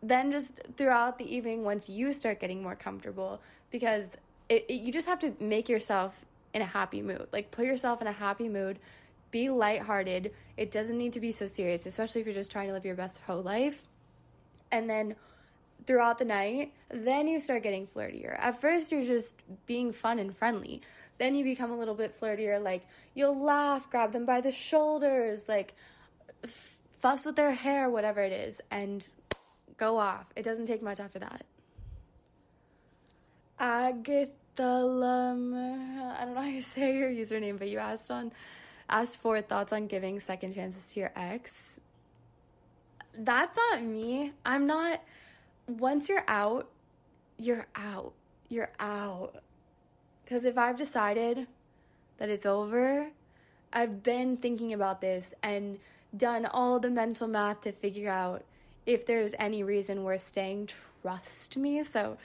[0.02, 4.18] then just throughout the evening once you start getting more comfortable because
[4.50, 8.02] it, it, you just have to make yourself in a happy mood like put yourself
[8.02, 8.78] in a happy mood
[9.34, 12.74] be lighthearted it doesn't need to be so serious especially if you're just trying to
[12.74, 13.84] live your best whole life
[14.72, 15.15] and then
[15.86, 18.36] throughout the night, then you start getting flirtier.
[18.39, 20.82] At first, you're just being fun and friendly.
[21.17, 22.62] Then you become a little bit flirtier.
[22.62, 25.74] Like, you'll laugh, grab them by the shoulders, like,
[26.46, 29.06] fuss with their hair, whatever it is, and
[29.78, 30.26] go off.
[30.36, 31.46] It doesn't take much after that.
[33.60, 36.17] Agatha Lammer.
[36.17, 38.32] I don't know how you say your username, but you asked on
[38.89, 41.80] asked for thoughts on giving second chances to your ex.
[43.17, 44.32] That's not me.
[44.46, 45.02] I'm not
[45.67, 46.69] once you're out,
[47.38, 48.13] you're out.
[48.50, 49.41] You're out.
[50.26, 51.48] Cuz if I've decided
[52.17, 53.12] that it's over,
[53.72, 55.80] I've been thinking about this and
[56.15, 58.43] done all the mental math to figure out
[58.86, 60.69] if there's any reason worth staying.
[61.02, 61.84] Trust me.
[61.84, 62.17] So,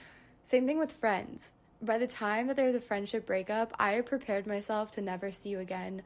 [0.42, 1.52] same thing with friends.
[1.80, 5.60] By the time that there's a friendship breakup, I prepared myself to never see you
[5.60, 6.02] again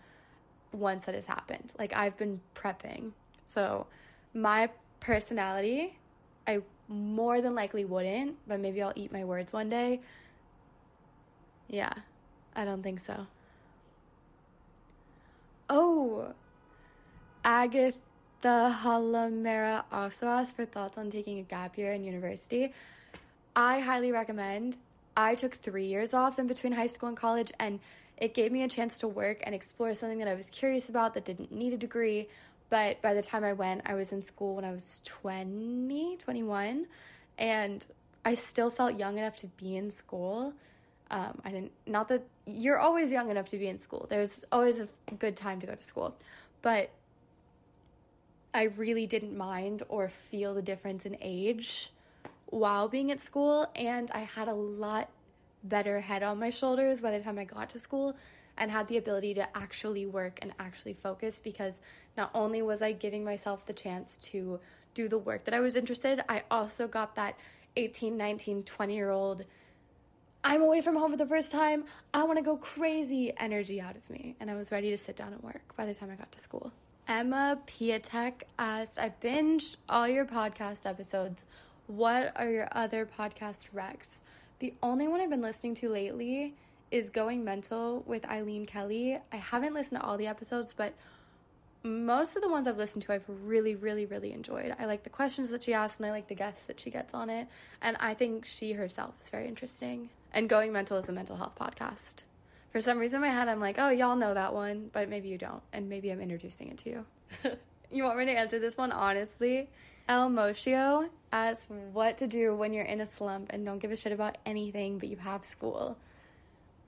[0.72, 1.72] once that has happened.
[1.78, 3.12] Like, I've been prepping.
[3.46, 3.86] So,
[4.34, 5.98] my personality,
[6.46, 10.00] I more than likely wouldn't, but maybe I'll eat my words one day.
[11.68, 11.92] Yeah,
[12.54, 13.26] I don't think so.
[15.70, 16.34] Oh,
[17.44, 17.94] Agatha
[18.44, 22.72] Halamera also asked for thoughts on taking a gap year in university.
[23.56, 24.76] I highly recommend.
[25.16, 27.80] I took three years off in between high school and college, and
[28.22, 31.14] it gave me a chance to work and explore something that I was curious about
[31.14, 32.28] that didn't need a degree.
[32.70, 36.86] But by the time I went, I was in school when I was 20, 21,
[37.36, 37.84] and
[38.24, 40.54] I still felt young enough to be in school.
[41.10, 44.80] Um, I didn't, not that you're always young enough to be in school, there's always
[44.80, 46.14] a good time to go to school.
[46.62, 46.90] But
[48.54, 51.90] I really didn't mind or feel the difference in age
[52.46, 55.08] while being at school, and I had a lot
[55.64, 58.16] better head on my shoulders by the time I got to school
[58.58, 61.80] and had the ability to actually work and actually focus because
[62.16, 64.60] not only was I giving myself the chance to
[64.94, 67.36] do the work that I was interested, I also got that
[67.76, 69.44] 18, 19, 20 year old
[70.44, 71.84] I'm away from home for the first time.
[72.12, 74.34] I want to go crazy energy out of me.
[74.40, 76.40] And I was ready to sit down and work by the time I got to
[76.40, 76.72] school.
[77.06, 81.46] Emma Piatek asked, I binged all your podcast episodes.
[81.86, 84.22] What are your other podcast recs?
[84.62, 86.54] The only one I've been listening to lately
[86.92, 89.18] is Going Mental with Eileen Kelly.
[89.32, 90.94] I haven't listened to all the episodes, but
[91.82, 94.72] most of the ones I've listened to, I've really, really, really enjoyed.
[94.78, 97.12] I like the questions that she asks and I like the guests that she gets
[97.12, 97.48] on it.
[97.80, 100.10] And I think she herself is very interesting.
[100.32, 102.22] And Going Mental is a mental health podcast
[102.70, 105.28] for some reason in my head, I'm like, oh, y'all know that one, but maybe
[105.28, 105.62] you don't.
[105.72, 107.06] And maybe I'm introducing it to you.
[107.90, 109.68] you want me to answer this one honestly?
[110.08, 113.96] El Moshio asks what to do when you're in a slump and don't give a
[113.96, 115.96] shit about anything, but you have school.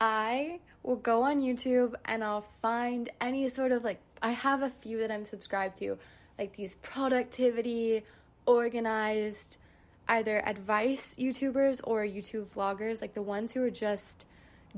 [0.00, 4.70] I will go on YouTube and I'll find any sort of like, I have a
[4.70, 5.96] few that I'm subscribed to,
[6.38, 8.03] like these productivity,
[8.46, 9.59] organized,
[10.09, 14.27] either advice YouTubers or YouTube vloggers, like the ones who are just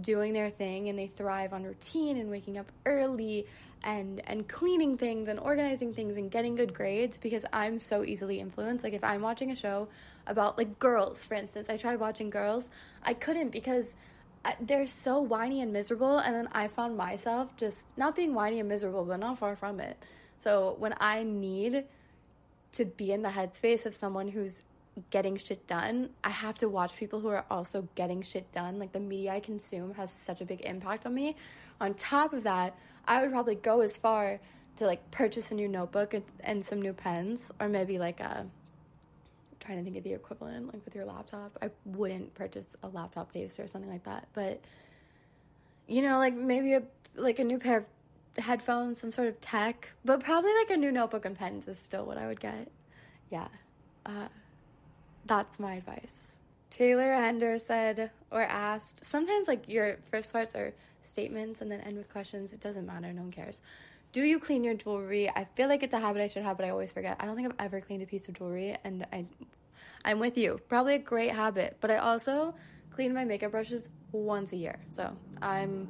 [0.00, 3.46] doing their thing and they thrive on routine and waking up early
[3.82, 8.40] and and cleaning things and organizing things and getting good grades because I'm so easily
[8.40, 8.84] influenced.
[8.84, 9.88] Like if I'm watching a show
[10.26, 12.70] about like girls, for instance, I tried watching girls,
[13.02, 13.96] I couldn't because
[14.60, 18.68] they're so whiny and miserable and then I found myself just not being whiny and
[18.68, 19.96] miserable but not far from it.
[20.38, 21.84] So when I need
[22.72, 24.62] to be in the headspace of someone who's
[25.10, 28.78] getting shit done, I have to watch people who are also getting shit done.
[28.78, 31.36] Like the media I consume has such a big impact on me.
[31.80, 34.40] On top of that, I would probably go as far
[34.76, 38.40] to like purchase a new notebook and, and some new pens, or maybe like a.
[38.40, 38.50] I'm
[39.60, 41.58] trying to think of the equivalent, like with your laptop.
[41.60, 44.60] I wouldn't purchase a laptop case or something like that, but
[45.86, 46.82] you know, like maybe a
[47.14, 50.92] like a new pair of headphones, some sort of tech, but probably like a new
[50.92, 52.70] notebook and pens is still what I would get.
[53.30, 53.48] Yeah.
[54.04, 54.28] Uh,
[55.26, 56.40] that's my advice.
[56.70, 61.96] Taylor Hender said or asked, sometimes like your first parts are statements and then end
[61.96, 62.52] with questions.
[62.52, 63.62] It doesn't matter, no one cares.
[64.12, 65.28] Do you clean your jewelry?
[65.28, 67.16] I feel like it's a habit I should have, but I always forget.
[67.20, 69.26] I don't think I've ever cleaned a piece of jewelry and I
[70.04, 70.60] I'm with you.
[70.68, 72.54] Probably a great habit, but I also
[72.90, 74.78] clean my makeup brushes once a year.
[74.88, 75.88] So, I'm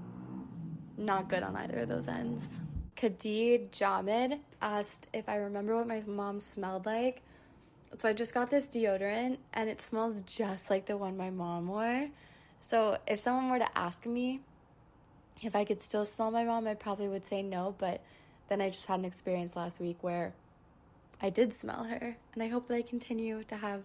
[0.97, 2.61] not good on either of those ends.
[2.97, 7.23] Khadid Jamid asked if I remember what my mom smelled like.
[7.97, 11.69] So I just got this deodorant and it smells just like the one my mom
[11.69, 12.09] wore.
[12.61, 14.41] So if someone were to ask me
[15.43, 18.03] if I could still smell my mom, I probably would say no, but
[18.49, 20.33] then I just had an experience last week where
[21.21, 23.83] I did smell her, and I hope that I continue to have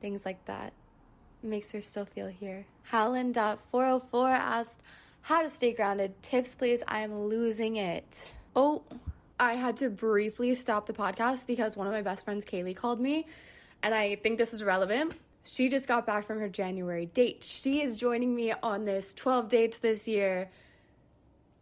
[0.00, 0.72] things like that.
[1.42, 2.66] It makes her still feel here.
[2.84, 4.82] Howland.404 asked,
[5.22, 6.22] How to stay grounded.
[6.22, 6.82] Tips, please.
[6.88, 8.34] I am losing it.
[8.56, 8.82] Oh,
[9.40, 13.00] I had to briefly stop the podcast because one of my best friends, Kaylee, called
[13.00, 13.26] me,
[13.82, 15.14] and I think this is relevant.
[15.44, 17.42] She just got back from her January date.
[17.42, 20.50] She is joining me on this 12 dates this year.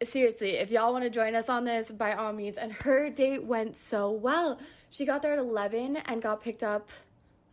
[0.03, 2.57] Seriously, if y'all want to join us on this, by all means.
[2.57, 4.59] And her date went so well.
[4.91, 6.91] She got there at 11 and got picked up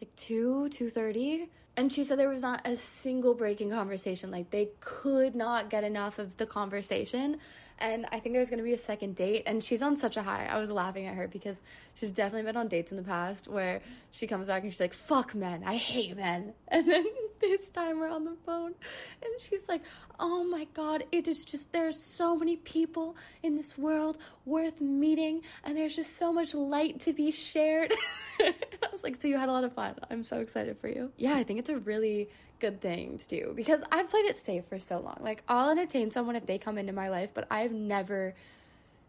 [0.01, 4.69] like 2, 2.30 and she said there was not a single breaking conversation like they
[4.79, 7.37] could not get enough of the conversation
[7.79, 10.23] and i think there's going to be a second date and she's on such a
[10.23, 10.45] high.
[10.45, 11.61] I was laughing at her because
[11.95, 14.93] she's definitely been on dates in the past where she comes back and she's like
[14.93, 16.53] fuck men i hate men.
[16.67, 17.05] And then
[17.39, 18.73] this time we're on the phone
[19.21, 19.81] and she's like
[20.19, 25.41] oh my god it is just there's so many people in this world worth meeting
[25.63, 27.93] and there's just so much light to be shared.
[28.39, 28.53] I
[28.91, 29.95] was like so you had a lot of fun.
[30.09, 31.11] I'm so excited for you.
[31.17, 32.29] Yeah i think it's a really
[32.65, 35.17] good thing to do because I've played it safe for so long.
[35.21, 38.33] Like, I'll entertain someone if they come into my life, but I've never,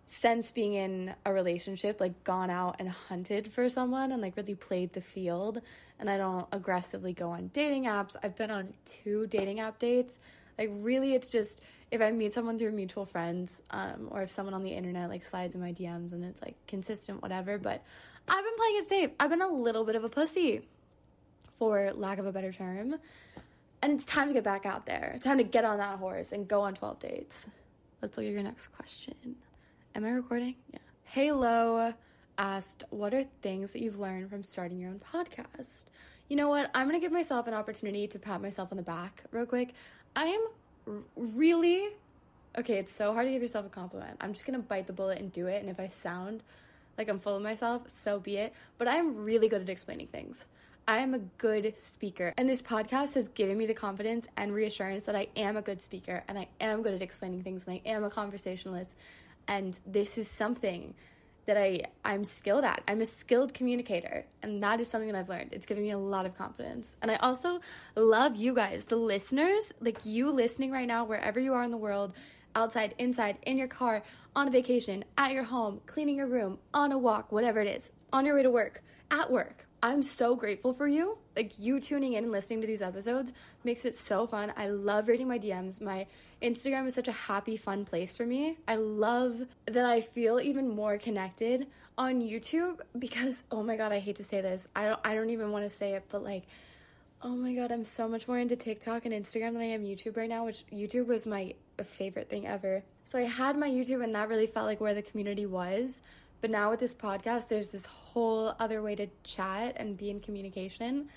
[0.04, 4.54] since being in a relationship, like gone out and hunted for someone and like really
[4.54, 5.62] played the field.
[5.98, 8.14] And I don't aggressively go on dating apps.
[8.22, 10.18] I've been on two dating app dates.
[10.59, 14.54] Like, really, it's just if I meet someone through mutual friends, um, or if someone
[14.54, 17.57] on the internet like slides in my DMs and it's like consistent, whatever.
[17.57, 17.82] But
[18.28, 19.11] I've been playing it safe.
[19.18, 20.62] I've been a little bit of a pussy
[21.54, 22.96] for lack of a better term.
[23.87, 25.16] And it's time to get back out there.
[25.22, 27.47] Time to get on that horse and go on 12 dates.
[28.03, 29.14] Let's look at your next question.
[29.95, 30.57] Am I recording?
[30.72, 30.80] Yeah.
[31.05, 31.95] Halo
[32.37, 35.84] asked, What are things that you've learned from starting your own podcast?
[36.28, 36.68] You know what?
[36.74, 39.72] I'm going to give myself an opportunity to pat myself on the back real quick.
[40.16, 40.49] I am
[40.89, 41.91] r- really
[42.59, 42.78] okay.
[42.78, 44.16] It's so hard to give yourself a compliment.
[44.20, 45.61] I'm just going to bite the bullet and do it.
[45.61, 46.43] And if I sound
[46.99, 48.53] like I'm full of myself, so be it.
[48.78, 50.49] But I'm really good at explaining things.
[50.89, 52.32] I am a good speaker.
[52.37, 55.80] And this podcast has given me the confidence and reassurance that I am a good
[55.80, 58.97] speaker and I am good at explaining things and I am a conversationalist.
[59.49, 60.95] And this is something
[61.47, 62.84] that I, I'm skilled at.
[62.87, 64.26] I'm a skilled communicator.
[64.45, 65.55] And that is something that I've learned.
[65.55, 66.97] It's given me a lot of confidence.
[67.03, 67.61] And I also
[67.97, 71.76] love you guys, the listeners, like you listening right now, wherever you are in the
[71.76, 72.14] world,
[72.55, 74.05] outside, inside, in your car,
[74.37, 77.91] on a vacation, at your home, cleaning your room, on a walk, whatever it is,
[78.12, 81.16] on your way to work, at work I'm so grateful for you.
[81.37, 83.32] Like you tuning in and listening to these episodes
[83.62, 84.53] makes it so fun.
[84.57, 85.80] I love reading my DMs.
[85.80, 86.09] My
[86.43, 88.59] Instagram is such a happy, fun place for me.
[88.66, 94.01] I love that I feel even more connected on YouTube because oh my god, I
[94.01, 94.66] hate to say this.
[94.74, 96.43] I don't I don't even want to say it, but like
[97.22, 100.16] oh my god, I'm so much more into TikTok and Instagram than I am YouTube
[100.16, 102.82] right now, which YouTube was my favorite thing ever.
[103.05, 106.03] So I had my YouTube and that really felt like where the community was.
[106.41, 110.20] But now with this podcast, there's this whole other way to chat and be in
[110.20, 111.09] communication.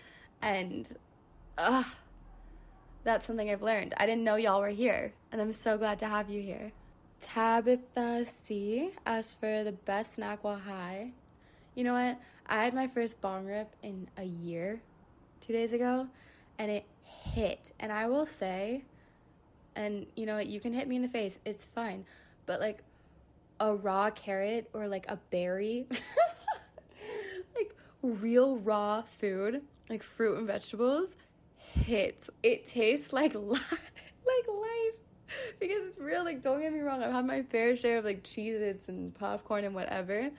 [0.41, 0.89] And
[1.57, 1.83] uh,
[3.03, 3.93] that's something I've learned.
[3.97, 6.71] I didn't know y'all were here, and I'm so glad to have you here.
[7.19, 11.11] Tabitha C asked for the best snack while high.
[11.75, 12.17] You know what?
[12.47, 14.81] I had my first bong rip in a year,
[15.41, 16.07] two days ago,
[16.57, 17.73] and it hit.
[17.79, 18.83] And I will say,
[19.75, 20.47] and you know what?
[20.47, 22.05] You can hit me in the face, it's fine.
[22.45, 22.83] But like,
[23.59, 25.87] a raw carrot or like a berry,
[27.55, 31.17] like real raw food, like fruit and vegetables,
[31.57, 32.29] hits.
[32.43, 34.99] It tastes like li- like life
[35.59, 36.23] because it's real.
[36.23, 39.13] Like, don't get me wrong, I've had my fair share of like Cheez Its and
[39.13, 40.29] popcorn and whatever,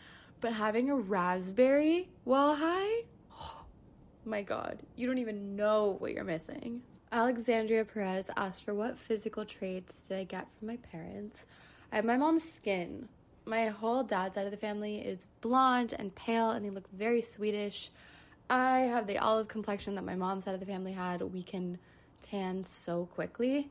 [0.40, 3.64] but having a raspberry while high, oh
[4.24, 6.82] my god, you don't even know what you're missing.
[7.12, 11.44] Alexandria Perez asked for what physical traits did I get from my parents?
[11.92, 13.08] I have my mom's skin.
[13.46, 17.20] My whole dad's side of the family is blonde and pale, and they look very
[17.20, 17.90] Swedish.
[18.48, 21.22] I have the olive complexion that my mom's side of the family had.
[21.22, 21.78] We can
[22.20, 23.70] tan so quickly.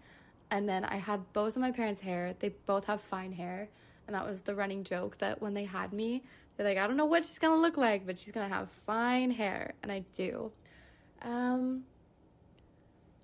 [0.51, 2.36] And then I have both of my parents' hair.
[2.39, 3.70] They both have fine hair.
[4.07, 6.24] And that was the running joke that when they had me,
[6.57, 9.32] they're like, I don't know what she's gonna look like, but she's gonna have fine
[9.32, 9.76] hair.
[9.84, 10.51] And I do.
[11.22, 11.84] Um,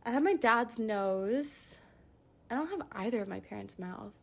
[0.06, 1.78] I have my dad's nose.
[2.52, 4.14] I don't have either of my parents' mouth.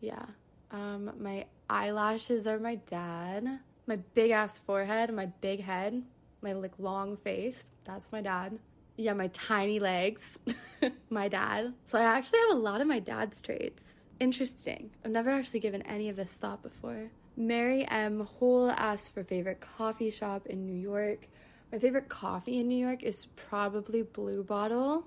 [0.00, 0.24] Yeah.
[0.70, 3.60] Um, my eyelashes are my dad.
[3.86, 6.02] My big ass forehead, my big head,
[6.42, 7.70] my like long face.
[7.84, 8.58] That's my dad.
[8.96, 10.40] Yeah, my tiny legs.
[11.10, 11.72] my dad.
[11.84, 14.04] So I actually have a lot of my dad's traits.
[14.20, 14.90] Interesting.
[15.04, 17.10] I've never actually given any of this thought before.
[17.36, 18.20] Mary M.
[18.20, 21.28] Hole asked for favorite coffee shop in New York.
[21.70, 25.06] My favorite coffee in New York is probably Blue Bottle.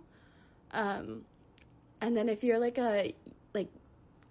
[0.71, 1.25] Um,
[1.99, 3.13] and then if you're like a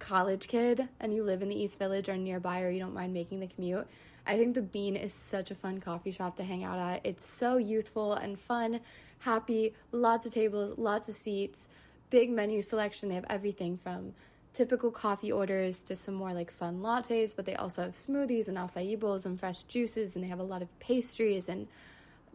[0.01, 3.13] college kid and you live in the East Village or nearby or you don't mind
[3.13, 3.87] making the commute,
[4.25, 7.01] I think the Bean is such a fun coffee shop to hang out at.
[7.05, 8.81] It's so youthful and fun,
[9.19, 11.69] happy, lots of tables, lots of seats,
[12.09, 13.09] big menu selection.
[13.09, 14.13] They have everything from
[14.53, 18.57] typical coffee orders to some more like fun lattes, but they also have smoothies and
[18.57, 21.67] acai bowls and fresh juices, and they have a lot of pastries and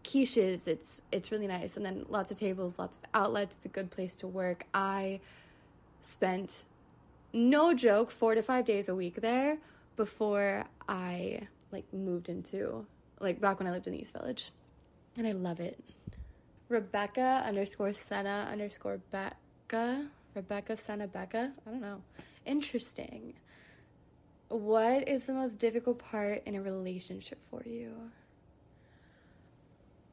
[0.03, 0.67] quiches.
[0.67, 3.57] It's it's really nice, and then lots of tables, lots of outlets.
[3.57, 4.67] It's a good place to work.
[4.73, 5.21] I
[6.01, 6.65] spent
[7.37, 9.59] no joke four to five days a week there
[9.95, 12.87] before I like moved into
[13.21, 14.51] like back when I lived in the East Village,
[15.17, 15.79] and I love it.
[16.69, 21.53] Rebecca underscore Senna underscore Becca Rebecca Senna Becca.
[21.67, 22.03] I don't know.
[22.45, 23.35] Interesting.
[24.49, 27.93] What is the most difficult part in a relationship for you?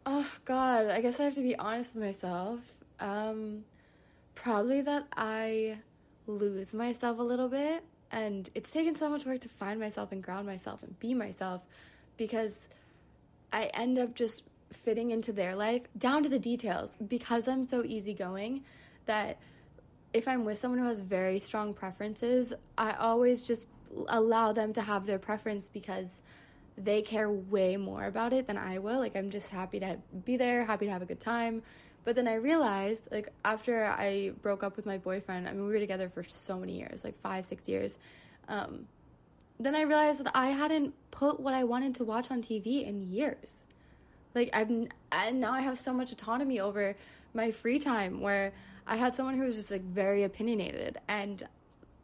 [0.06, 2.60] Oh God, I guess I have to be honest with myself.
[3.00, 3.66] Um,
[4.34, 5.78] probably that I
[6.28, 10.24] lose myself a little bit, and it's taken so much work to find myself and
[10.24, 11.62] ground myself and be myself,
[12.18, 12.70] because
[13.52, 17.84] I end up just fitting into their life down to the details because I'm so
[17.84, 18.64] easygoing
[19.06, 19.40] that
[20.14, 23.68] if I'm with someone who has very strong preferences, I always just
[24.08, 26.22] allow them to have their preference because
[26.78, 29.00] they care way more about it than I will.
[29.00, 31.62] Like, I'm just happy to be there, happy to have a good time.
[32.04, 35.74] But then I realized, like, after I broke up with my boyfriend, I mean, we
[35.74, 37.98] were together for so many years like five, six years.
[38.48, 38.88] Um,
[39.60, 43.08] then I realized that I hadn't put what I wanted to watch on TV in
[43.08, 43.64] years.
[44.36, 46.96] Like, I've, and now I have so much autonomy over
[47.34, 48.52] my free time where
[48.86, 50.98] I had someone who was just like very opinionated.
[51.08, 51.44] And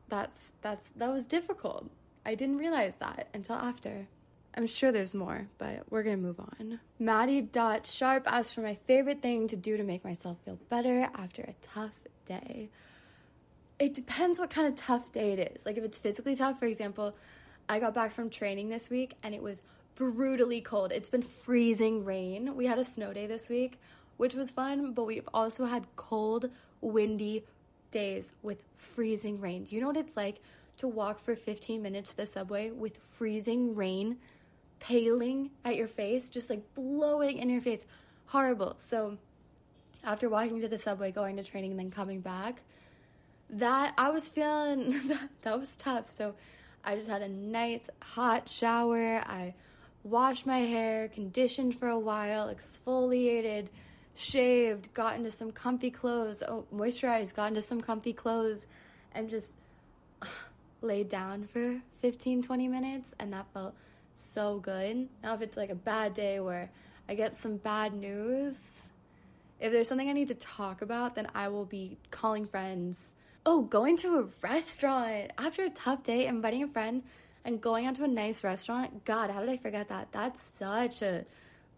[0.07, 1.89] that's, that's, that was difficult.
[2.25, 4.07] I didn't realize that until after.
[4.55, 6.79] I'm sure there's more, but we're gonna move on.
[6.97, 11.09] Maddie Dot Sharp asked for my favorite thing to do to make myself feel better
[11.15, 11.93] after a tough
[12.25, 12.69] day.
[13.77, 15.65] It depends what kind of tough day it is.
[15.65, 17.15] Like if it's physically tough, for example,
[17.69, 19.61] I got back from training this week and it was
[19.95, 20.91] brutally cold.
[20.91, 22.55] It's been freezing rain.
[22.55, 23.79] We had a snow day this week,
[24.17, 26.49] which was fun, but we've also had cold,
[26.81, 27.45] windy
[27.91, 29.63] days with freezing rain.
[29.63, 30.41] Do you know what it's like
[30.77, 34.17] to walk for 15 minutes to the subway with freezing rain?
[34.79, 37.85] Paling at your face, just like blowing in your face.
[38.27, 38.75] Horrible.
[38.79, 39.17] So
[40.03, 42.61] after walking to the subway, going to training, and then coming back,
[43.49, 46.07] that I was feeling that, that was tough.
[46.07, 46.35] So
[46.83, 49.21] I just had a nice hot shower.
[49.25, 49.53] I
[50.03, 53.67] washed my hair, conditioned for a while, exfoliated,
[54.15, 58.65] shaved, got into some comfy clothes, oh, moisturized, got into some comfy clothes,
[59.13, 59.55] and just
[60.81, 63.13] laid down for 15, 20 minutes.
[63.19, 63.75] And that felt
[64.13, 65.07] so good.
[65.23, 66.69] Now, if it's like a bad day where
[67.07, 68.89] I get some bad news,
[69.59, 73.15] if there's something I need to talk about, then I will be calling friends.
[73.45, 77.03] Oh, going to a restaurant after a tough day, inviting a friend
[77.45, 79.05] and going out to a nice restaurant.
[79.05, 80.11] God, how did I forget that?
[80.11, 81.25] That's such a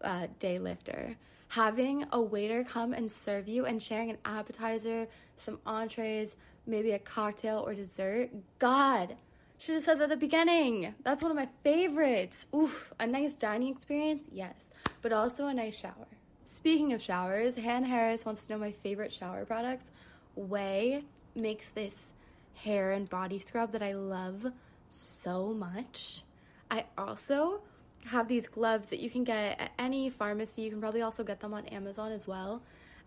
[0.02, 1.16] uh, day lifter.
[1.48, 5.06] Having a waiter come and serve you and sharing an appetizer,
[5.36, 8.30] some entrees, maybe a cocktail or dessert.
[8.58, 9.16] God,
[9.62, 10.92] should have said that at the beginning.
[11.04, 12.48] That's one of my favorites.
[12.54, 14.28] Oof, a nice dining experience?
[14.32, 16.08] Yes, but also a nice shower.
[16.46, 19.92] Speaking of showers, Han Harris wants to know my favorite shower products.
[20.36, 21.04] Ouai
[21.36, 22.08] makes this
[22.56, 24.50] hair and body scrub that I love
[24.88, 26.24] so much.
[26.68, 27.60] I also
[28.06, 30.62] have these gloves that you can get at any pharmacy.
[30.62, 32.62] You can probably also get them on Amazon as well.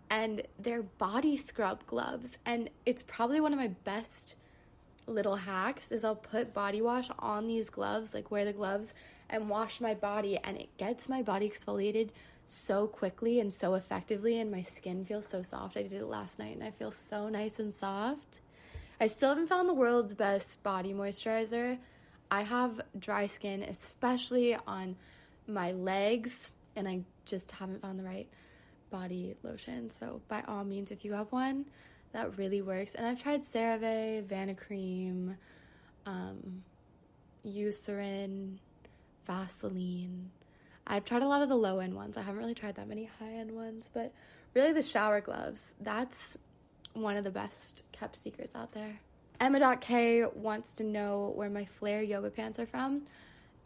[0.08, 2.38] And they're body scrub gloves.
[2.46, 4.36] And it's probably one of my best
[5.06, 8.94] little hacks is I'll put body wash on these gloves, like wear the gloves
[9.28, 12.10] and wash my body and it gets my body exfoliated
[12.46, 15.76] so quickly and so effectively and my skin feels so soft.
[15.76, 18.40] I did it last night and I feel so nice and soft.
[19.00, 21.78] I still haven't found the world's best body moisturizer.
[22.30, 24.96] I have dry skin, especially on
[25.46, 28.28] my legs, and I just haven't found the right
[28.90, 29.90] body lotion.
[29.90, 31.66] So, by all means, if you have one,
[32.16, 32.94] that really works.
[32.94, 35.36] And I've tried CeraVe, Vanicream,
[36.06, 36.62] um,
[37.46, 38.56] Eucerin,
[39.26, 40.30] Vaseline.
[40.86, 42.16] I've tried a lot of the low end ones.
[42.16, 44.14] I haven't really tried that many high end ones, but
[44.54, 46.38] really the shower gloves, that's
[46.94, 48.98] one of the best kept secrets out there.
[49.38, 53.02] Emma.k wants to know where my flare yoga pants are from.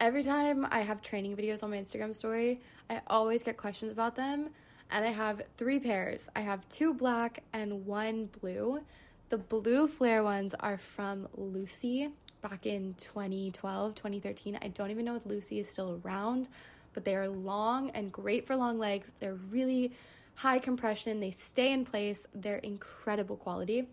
[0.01, 4.17] Every time I have training videos on my Instagram story, I always get questions about
[4.17, 4.49] them
[4.91, 6.29] and I have three pairs.
[6.35, 8.81] I have two black and one blue.
[9.29, 12.09] The blue flare ones are from Lucy
[12.41, 14.59] back in 2012, 2013.
[14.61, 16.49] I don't even know if Lucy is still around,
[16.93, 19.15] but they are long and great for long legs.
[19.19, 19.93] They're really
[20.35, 23.87] high compression, they stay in place, they're incredible quality.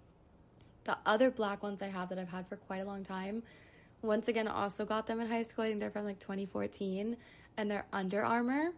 [0.85, 3.43] The other black ones I have that I've had for quite a long time,
[4.03, 5.65] once again, also got them in high school.
[5.65, 7.17] I think they're from like 2014,
[7.57, 8.73] and they're Under Armour.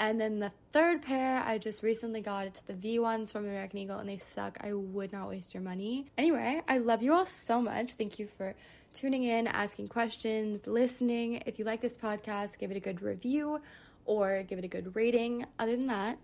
[0.00, 2.46] And then the third pair I just recently got.
[2.46, 4.56] It's the V ones from American Eagle and they suck.
[4.64, 6.06] I would not waste your money.
[6.16, 7.92] Anyway, I love you all so much.
[7.92, 8.54] Thank you for
[8.94, 11.42] tuning in, asking questions, listening.
[11.44, 13.60] If you like this podcast, give it a good review
[14.06, 15.44] or give it a good rating.
[15.58, 16.18] Other than that,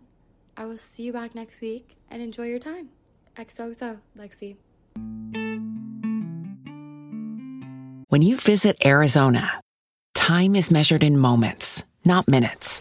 [0.56, 2.88] I will see you back next week and enjoy your time.
[3.36, 4.56] XOXO, Lexie.
[8.08, 9.60] When you visit Arizona,
[10.14, 12.80] time is measured in moments, not minutes.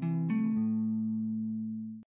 [0.00, 0.41] Thank you.